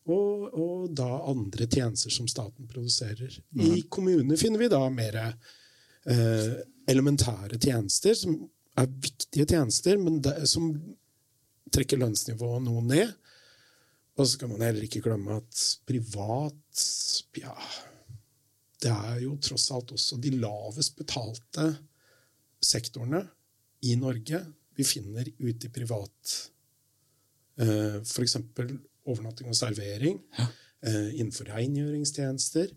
Og, 0.07 0.53
og 0.55 0.91
da 0.95 1.09
andre 1.33 1.67
tjenester 1.67 2.13
som 2.15 2.29
staten 2.31 2.69
produserer. 2.71 3.33
I 3.59 3.87
kommunene 3.91 4.39
finner 4.39 4.63
vi 4.63 4.69
da 4.71 4.85
mer 4.93 5.17
eh, 5.25 6.53
elementære 6.87 7.59
tjenester, 7.59 8.15
som 8.15 8.37
er 8.79 8.93
viktige 8.93 9.49
tjenester, 9.51 9.99
men 9.99 10.21
det, 10.23 10.37
som 10.47 10.69
trekker 11.75 11.99
lønnsnivået 11.99 12.63
noe 12.69 12.85
ned. 12.87 13.11
Og 14.17 14.25
så 14.25 14.37
skal 14.37 14.53
man 14.53 14.63
heller 14.65 14.87
ikke 14.87 15.03
glemme 15.05 15.41
at 15.41 15.65
privat 15.89 16.85
ja, 17.41 17.57
det 18.83 18.93
er 18.93 19.21
jo 19.25 19.37
tross 19.41 19.71
alt 19.73 19.95
også 19.97 20.19
de 20.21 20.35
lavest 20.37 20.97
betalte 20.99 21.71
sektorene 22.65 23.23
i 23.87 23.95
Norge 24.01 24.43
vi 24.77 24.85
finner 24.85 25.29
ute 25.39 25.69
i 25.69 25.73
privat. 25.73 26.35
Eh, 27.61 28.03
F.eks. 28.03 28.37
overnatting 29.07 29.49
og 29.49 29.57
servering. 29.57 30.21
Ja. 30.39 30.49
innenfor 30.87 31.49
rengjøringstjenester. 31.51 32.69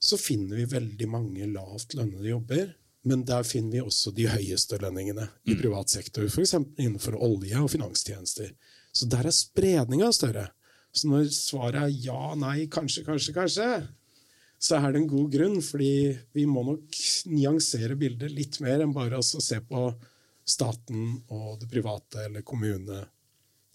Så 0.00 0.16
finner 0.16 0.56
vi 0.56 0.68
veldig 0.70 1.08
mange 1.10 1.48
lavt 1.50 1.96
lønnede 1.98 2.30
jobber. 2.30 2.70
Men 3.02 3.24
der 3.24 3.44
finner 3.48 3.78
vi 3.78 3.82
også 3.82 4.12
de 4.16 4.28
høyeste 4.28 4.78
lønningene 4.80 5.26
i 5.48 5.56
privat 5.58 5.92
sektor. 5.92 6.24
F.eks. 6.28 6.54
innenfor 6.78 7.16
olje- 7.16 7.60
og 7.60 7.70
finanstjenester. 7.72 8.52
Så 8.92 9.08
der 9.08 9.28
er 9.28 9.34
spredninga 9.34 10.10
større. 10.12 10.46
Så 10.92 11.08
når 11.08 11.28
svaret 11.34 11.82
er 11.82 11.98
ja, 12.06 12.34
nei, 12.38 12.66
kanskje, 12.72 13.04
kanskje, 13.06 13.34
kanskje, 13.36 13.68
så 14.60 14.76
er 14.76 14.92
det 14.92 15.00
en 15.00 15.08
god 15.08 15.30
grunn, 15.32 15.60
fordi 15.64 15.92
vi 16.36 16.44
må 16.48 16.62
nok 16.66 16.98
nyansere 17.32 17.96
bildet 17.96 18.32
litt 18.34 18.58
mer 18.60 18.82
enn 18.84 18.92
bare 18.92 19.20
å 19.20 19.24
se 19.24 19.56
på 19.64 19.86
staten 20.44 21.14
og 21.32 21.56
det 21.62 21.70
private, 21.70 22.26
eller 22.26 22.44
kommune 22.44 23.00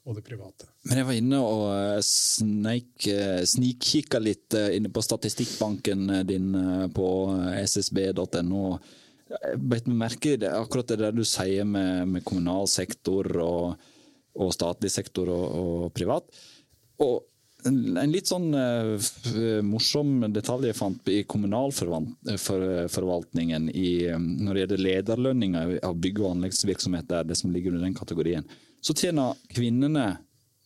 og 0.06 0.20
det 0.20 0.22
private. 0.28 0.70
Men 0.86 1.02
jeg 1.02 1.08
var 1.08 1.18
inne 1.18 1.40
og 1.42 1.64
eh, 1.74 3.16
eh, 3.16 3.42
snikkikka 3.50 4.22
litt 4.22 4.54
eh, 4.58 4.76
inne 4.78 4.92
på 4.94 5.02
statistikkbanken 5.02 6.20
din 6.30 6.52
på 6.94 7.10
ssb.no. 7.64 8.66
Jeg 9.26 9.58
beit 9.58 9.88
meg 9.90 10.02
merke 10.04 10.36
i 10.36 10.42
det, 10.44 10.54
akkurat 10.54 10.92
det 10.92 11.00
der 11.02 11.16
du 11.18 11.24
sier 11.26 11.66
med, 11.66 12.12
med 12.12 12.26
kommunal 12.28 12.70
sektor 12.70 13.26
og, 13.42 13.88
og 14.38 14.54
statlig 14.54 14.94
sektor 14.94 15.34
og, 15.34 15.48
og 15.64 15.96
privat. 15.98 16.30
Og 17.02 17.24
en, 17.70 18.12
litt 18.12 18.28
sånn 18.30 18.54
uh, 18.54 18.98
morsom 19.66 20.32
detalj 20.34 20.68
jeg 20.70 20.78
fant 20.78 21.10
i 21.12 21.24
kommunalforvaltningen 21.30 23.70
i, 23.72 24.06
eh, 24.10 24.20
når 24.20 24.54
det 24.54 24.60
gjelder 24.62 24.86
lederlønninger 24.88 25.80
av 25.86 25.96
bygg- 26.02 26.22
og 26.24 26.32
anleggsvirksomheter, 26.36 27.24
det 27.26 27.36
som 27.40 27.52
ligger 27.54 27.72
under 27.74 27.86
den 27.88 27.98
kategorien, 27.98 28.46
så 28.86 28.92
tjener 28.94 29.34
kvinnene 29.54 30.18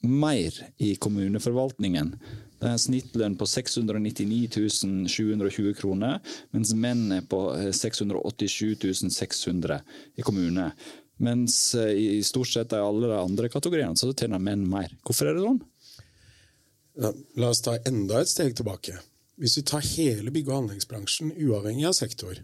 mer 0.01 0.51
i 0.77 0.95
kommuneforvaltningen. 0.95 2.15
Det 2.59 2.67
er 2.67 2.75
en 2.75 2.81
snittlønn 2.81 3.37
på 3.39 3.45
699 3.47 4.49
720 5.07 5.73
kroner, 5.79 6.19
mens 6.51 6.73
menn 6.75 7.11
er 7.15 7.21
på 7.27 7.55
eh, 7.55 7.71
687 7.75 9.09
600 9.15 9.79
i 10.19 10.21
kommune. 10.27 10.71
Mens 11.19 11.75
eh, 11.75 12.19
i 12.19 12.23
stort 12.23 12.51
sett 12.51 12.75
i 12.75 12.79
alle 12.79 13.07
de 13.07 13.19
andre 13.19 13.49
kategoriene 13.51 13.95
så 13.99 14.11
tjener 14.13 14.43
menn 14.43 14.67
mer. 14.67 14.91
Hvorfor 15.07 15.29
er 15.29 15.35
det 15.35 15.47
sånn? 15.47 15.61
La, 16.99 17.13
la 17.39 17.47
oss 17.53 17.61
ta 17.63 17.77
enda 17.87 18.15
et 18.21 18.31
steg 18.31 18.51
tilbake. 18.59 18.93
Hvis 19.39 19.55
vi 19.57 19.61
tar 19.63 19.83
hele 19.95 20.29
bygge- 20.35 20.51
og 20.51 20.57
anleggsbransjen, 20.65 21.27
uavhengig 21.39 21.85
av 21.87 21.95
sektor, 21.95 22.35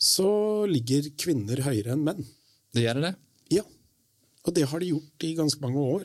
så 0.00 0.30
ligger 0.68 1.10
kvinner 1.20 1.60
høyere 1.66 1.92
enn 1.92 2.04
menn. 2.06 2.22
Det 2.74 2.82
gjør 2.86 3.00
det? 3.04 3.14
Ja. 3.52 3.64
Og 4.44 4.50
det 4.56 4.64
har 4.70 4.78
de 4.80 4.92
gjort 4.92 5.18
i 5.24 5.36
ganske 5.36 5.60
mange 5.62 5.78
år, 5.80 6.02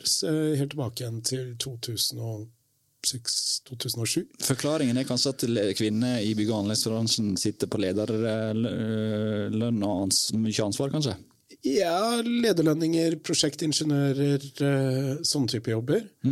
helt 0.60 0.72
tilbake 0.74 1.00
igjen 1.02 1.20
til 1.24 1.56
2006-2007. 1.64 4.26
Forklaringen 4.44 4.96
er 5.00 5.08
kanskje 5.08 5.32
at 5.34 5.40
kvinner 5.80 6.14
i 6.20 6.34
bygg- 6.36 6.52
og 6.52 6.58
anleggsbransjen 6.64 7.28
sitter 7.40 7.66
på 7.68 7.80
lederlønn 7.80 9.80
og 9.80 9.94
ans 10.04 10.18
mye 10.36 10.64
ansvar, 10.68 10.88
kanskje? 10.92 11.14
Ja, 11.66 12.22
lederlønninger, 12.24 13.16
prosjektingeniører, 13.24 14.40
eh, 14.64 15.16
sånne 15.26 15.48
type 15.52 15.70
jobber. 15.74 16.00
Eh, 16.24 16.30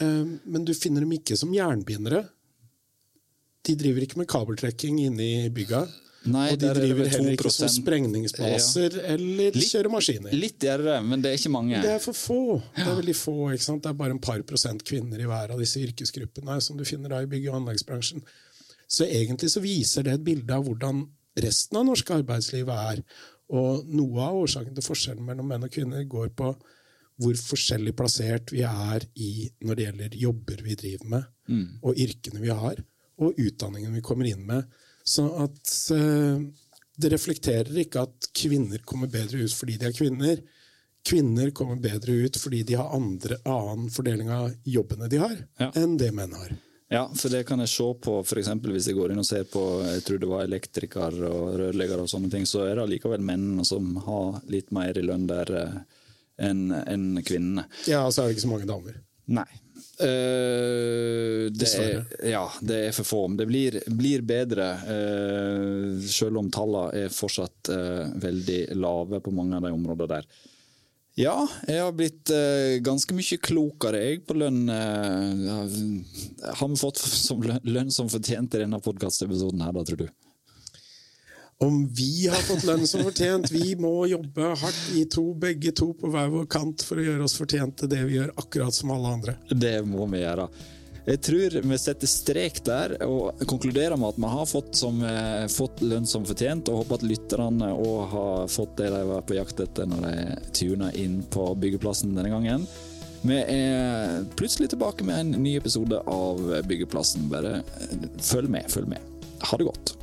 Men 0.00 0.64
du 0.64 0.74
finner 0.76 1.04
dem 1.04 1.16
ikke 1.18 1.36
som 1.38 1.52
jernbindere. 1.54 2.24
De 3.66 3.74
driver 3.76 4.06
ikke 4.06 4.20
med 4.20 4.28
kabeltrekking 4.30 5.02
inne 5.04 5.26
i 5.26 5.50
bygga. 5.52 5.84
Nei, 6.28 6.50
og 6.52 6.58
de 6.60 6.68
er 6.68 6.76
det 6.76 6.82
driver 6.84 7.08
heller 7.08 7.32
ikke 7.32 7.50
som 7.52 7.70
sprengningsbaser 7.72 8.98
eller 9.14 9.56
kjører 9.56 9.88
maskiner. 9.92 10.34
Litt 10.36 10.60
gjerrigere, 10.60 11.00
men 11.04 11.22
det 11.24 11.30
er 11.30 11.38
ikke 11.38 11.52
mange. 11.54 11.80
Det 11.80 11.94
er 11.94 12.02
for 12.04 12.16
få. 12.16 12.40
Det 12.76 12.84
er 12.84 12.98
veldig 12.98 13.14
få, 13.16 13.36
ikke 13.54 13.64
sant? 13.64 13.82
Det 13.86 13.88
er 13.88 13.96
bare 14.02 14.16
en 14.16 14.20
par 14.20 14.42
prosent 14.48 14.84
kvinner 14.84 15.22
i 15.22 15.28
hver 15.28 15.54
av 15.54 15.62
disse 15.62 15.80
yrkesgruppene 15.80 16.58
som 16.64 16.76
du 16.76 16.84
finner 16.88 17.14
da 17.14 17.22
i 17.24 17.30
bygg- 17.30 17.48
og 17.48 17.62
anleggsbransjen. 17.62 18.24
Så 18.90 19.08
egentlig 19.08 19.48
så 19.54 19.64
viser 19.64 20.04
det 20.04 20.18
et 20.18 20.26
bilde 20.26 20.52
av 20.52 20.66
hvordan 20.66 21.06
resten 21.40 21.80
av 21.80 21.88
norsk 21.88 22.12
arbeidsliv 22.18 22.68
er. 22.74 23.00
Og 23.56 23.88
noe 23.88 24.26
av 24.26 24.42
årsaken 24.42 24.76
til 24.76 24.84
forskjellen 24.84 25.24
mellom 25.24 25.48
menn 25.48 25.64
og 25.64 25.72
kvinner 25.72 26.04
går 26.04 26.34
på 26.36 26.52
hvor 27.20 27.36
forskjellig 27.36 27.92
plassert 27.98 28.52
vi 28.54 28.62
er 28.66 29.04
i 29.20 29.48
når 29.60 29.76
det 29.76 29.84
gjelder 29.88 30.16
jobber 30.22 30.62
vi 30.64 30.76
driver 30.80 31.10
med, 31.16 31.28
og 31.82 31.98
yrkene 32.00 32.40
vi 32.40 32.52
har, 32.54 32.80
og 33.20 33.36
utdanningen 33.36 33.92
vi 33.94 34.00
kommer 34.06 34.28
inn 34.30 34.46
med. 34.48 34.64
Så 35.04 35.26
at 35.42 35.74
eh, 35.96 36.40
det 37.00 37.10
reflekterer 37.12 37.76
ikke 37.82 38.06
at 38.06 38.30
kvinner 38.36 38.80
kommer 38.88 39.10
bedre 39.12 39.42
ut 39.44 39.52
fordi 39.56 39.76
de 39.80 39.88
er 39.90 39.96
kvinner. 39.96 40.40
Kvinner 41.06 41.50
kommer 41.56 41.76
bedre 41.80 42.12
ut 42.26 42.36
fordi 42.40 42.62
de 42.68 42.76
har 42.76 42.92
andre, 42.96 43.38
annen 43.48 43.88
fordeling 43.92 44.28
av 44.32 44.50
jobbene 44.64 45.08
de 45.08 45.20
har, 45.22 45.36
Ja. 45.58 45.70
enn 45.74 45.96
det 46.00 46.12
menn 46.14 46.32
har. 46.36 46.56
Ja, 46.90 47.04
for 47.14 47.30
det 47.30 47.44
kan 47.46 47.60
jeg 47.62 47.70
se 47.70 47.86
på 48.02 48.16
eksempel 48.24 48.72
hvis 48.74 48.88
jeg 48.90 48.96
går 48.98 49.12
inn 49.12 49.20
og 49.22 49.26
ser 49.28 49.44
på 49.46 49.62
jeg 49.86 50.02
tror 50.04 50.18
det 50.18 50.28
var 50.28 50.42
elektriker 50.44 51.20
og 51.28 51.52
rørlegger 51.60 52.00
og 52.02 52.08
sånne 52.10 52.30
ting, 52.32 52.44
så 52.50 52.64
er 52.66 52.74
det 52.74 52.82
allikevel 52.84 53.22
mennene 53.22 53.64
som 53.64 53.94
har 54.08 54.40
litt 54.50 54.72
mer 54.74 54.98
i 54.98 55.04
lønn 55.06 55.28
der 55.30 55.52
eh, 55.60 55.76
enn 56.40 56.68
en 56.80 57.08
kvinnene. 57.24 57.66
Ja, 57.90 58.04
og 58.06 58.14
så 58.14 58.22
er 58.22 58.30
det 58.30 58.38
ikke 58.38 58.46
så 58.48 58.54
mange 58.54 58.68
damer. 58.70 59.00
Nei. 59.30 59.48
Uh, 60.00 61.50
det 61.52 61.68
er, 61.76 61.98
ja, 62.30 62.44
det 62.64 62.78
er 62.86 62.94
for 62.96 63.06
få. 63.06 63.24
Men 63.28 63.36
det 63.40 63.46
blir, 63.50 63.76
blir 63.96 64.24
bedre, 64.26 64.70
uh, 64.86 65.98
selv 66.08 66.40
om 66.40 66.48
tallene 66.52 67.04
er 67.04 67.12
fortsatt 67.12 67.70
uh, 67.72 68.06
veldig 68.22 68.62
lave 68.80 69.20
på 69.20 69.34
mange 69.36 69.58
av 69.58 69.66
de 69.66 69.74
områdene 69.76 70.16
der. 70.16 70.30
Ja, 71.20 71.36
jeg 71.68 71.82
har 71.82 71.92
blitt 71.92 72.30
ganske 72.86 73.12
mye 73.12 73.36
klokere 73.42 73.98
jeg 73.98 74.20
på 74.24 74.36
lønn. 74.40 74.70
har 74.70 76.68
vi 76.70 76.78
fått 76.80 77.02
som 77.02 77.42
lønn, 77.44 77.66
lønn 77.66 77.90
som 77.92 78.08
fortjent 78.08 78.54
i 78.54 78.62
denne 78.62 78.78
podkastepisoden 78.80 79.60
her, 79.60 79.74
da, 79.74 79.82
tror 79.84 80.06
du? 80.06 80.29
Om 81.62 81.94
vi 81.94 82.28
har 82.28 82.40
fått 82.48 82.62
lønn 82.64 82.86
som 82.88 83.02
fortjent 83.04 83.50
Vi 83.52 83.74
må 83.76 84.06
jobbe 84.08 84.54
hardt 84.56 84.84
i 84.96 85.02
to, 85.12 85.26
begge 85.36 85.74
to 85.76 85.90
på 85.92 86.08
hver 86.08 86.30
vår 86.32 86.46
kant 86.48 86.80
for 86.86 86.96
å 86.96 87.04
gjøre 87.04 87.26
oss 87.26 87.36
fortjent 87.36 87.76
til 87.82 87.90
det 87.92 88.00
vi 88.06 88.16
gjør, 88.16 88.30
akkurat 88.40 88.72
som 88.72 88.94
alle 88.94 89.10
andre. 89.18 89.34
Det 89.52 89.74
må 89.84 90.06
vi 90.08 90.22
gjøre. 90.22 90.46
Jeg 91.04 91.20
tror 91.26 91.58
vi 91.60 91.78
setter 91.82 92.08
strek 92.08 92.62
der 92.64 92.94
og 93.04 93.44
konkluderer 93.50 94.00
med 94.00 94.14
at 94.14 94.22
vi 94.24 94.32
har 94.32 94.48
fått, 94.48 94.72
som, 94.80 95.04
eh, 95.04 95.44
fått 95.52 95.84
lønn 95.84 96.08
som 96.08 96.24
fortjent, 96.24 96.72
og 96.72 96.80
håper 96.80 97.00
at 97.00 97.06
lytterne 97.12 97.70
òg 97.76 98.00
har 98.14 98.48
fått 98.48 98.76
det 98.80 98.88
de 98.96 99.04
var 99.12 99.22
på 99.28 99.36
jakt 99.36 99.60
etter 99.60 99.92
når 99.92 100.08
de 100.08 100.16
tuna 100.56 100.92
inn 100.96 101.22
på 101.28 101.50
byggeplassen 101.60 102.16
denne 102.16 102.32
gangen. 102.32 102.68
Vi 103.20 103.36
er 103.36 104.24
plutselig 104.32 104.72
tilbake 104.72 105.04
med 105.04 105.20
en 105.20 105.42
ny 105.42 105.58
episode 105.60 106.00
av 106.08 106.40
Byggeplassen. 106.64 107.28
Bare 107.28 107.58
eh, 107.60 108.12
følg 108.16 108.48
med, 108.48 108.64
følg 108.72 108.88
med. 108.96 109.10
Ha 109.44 109.60
det 109.60 109.68
godt. 109.68 109.99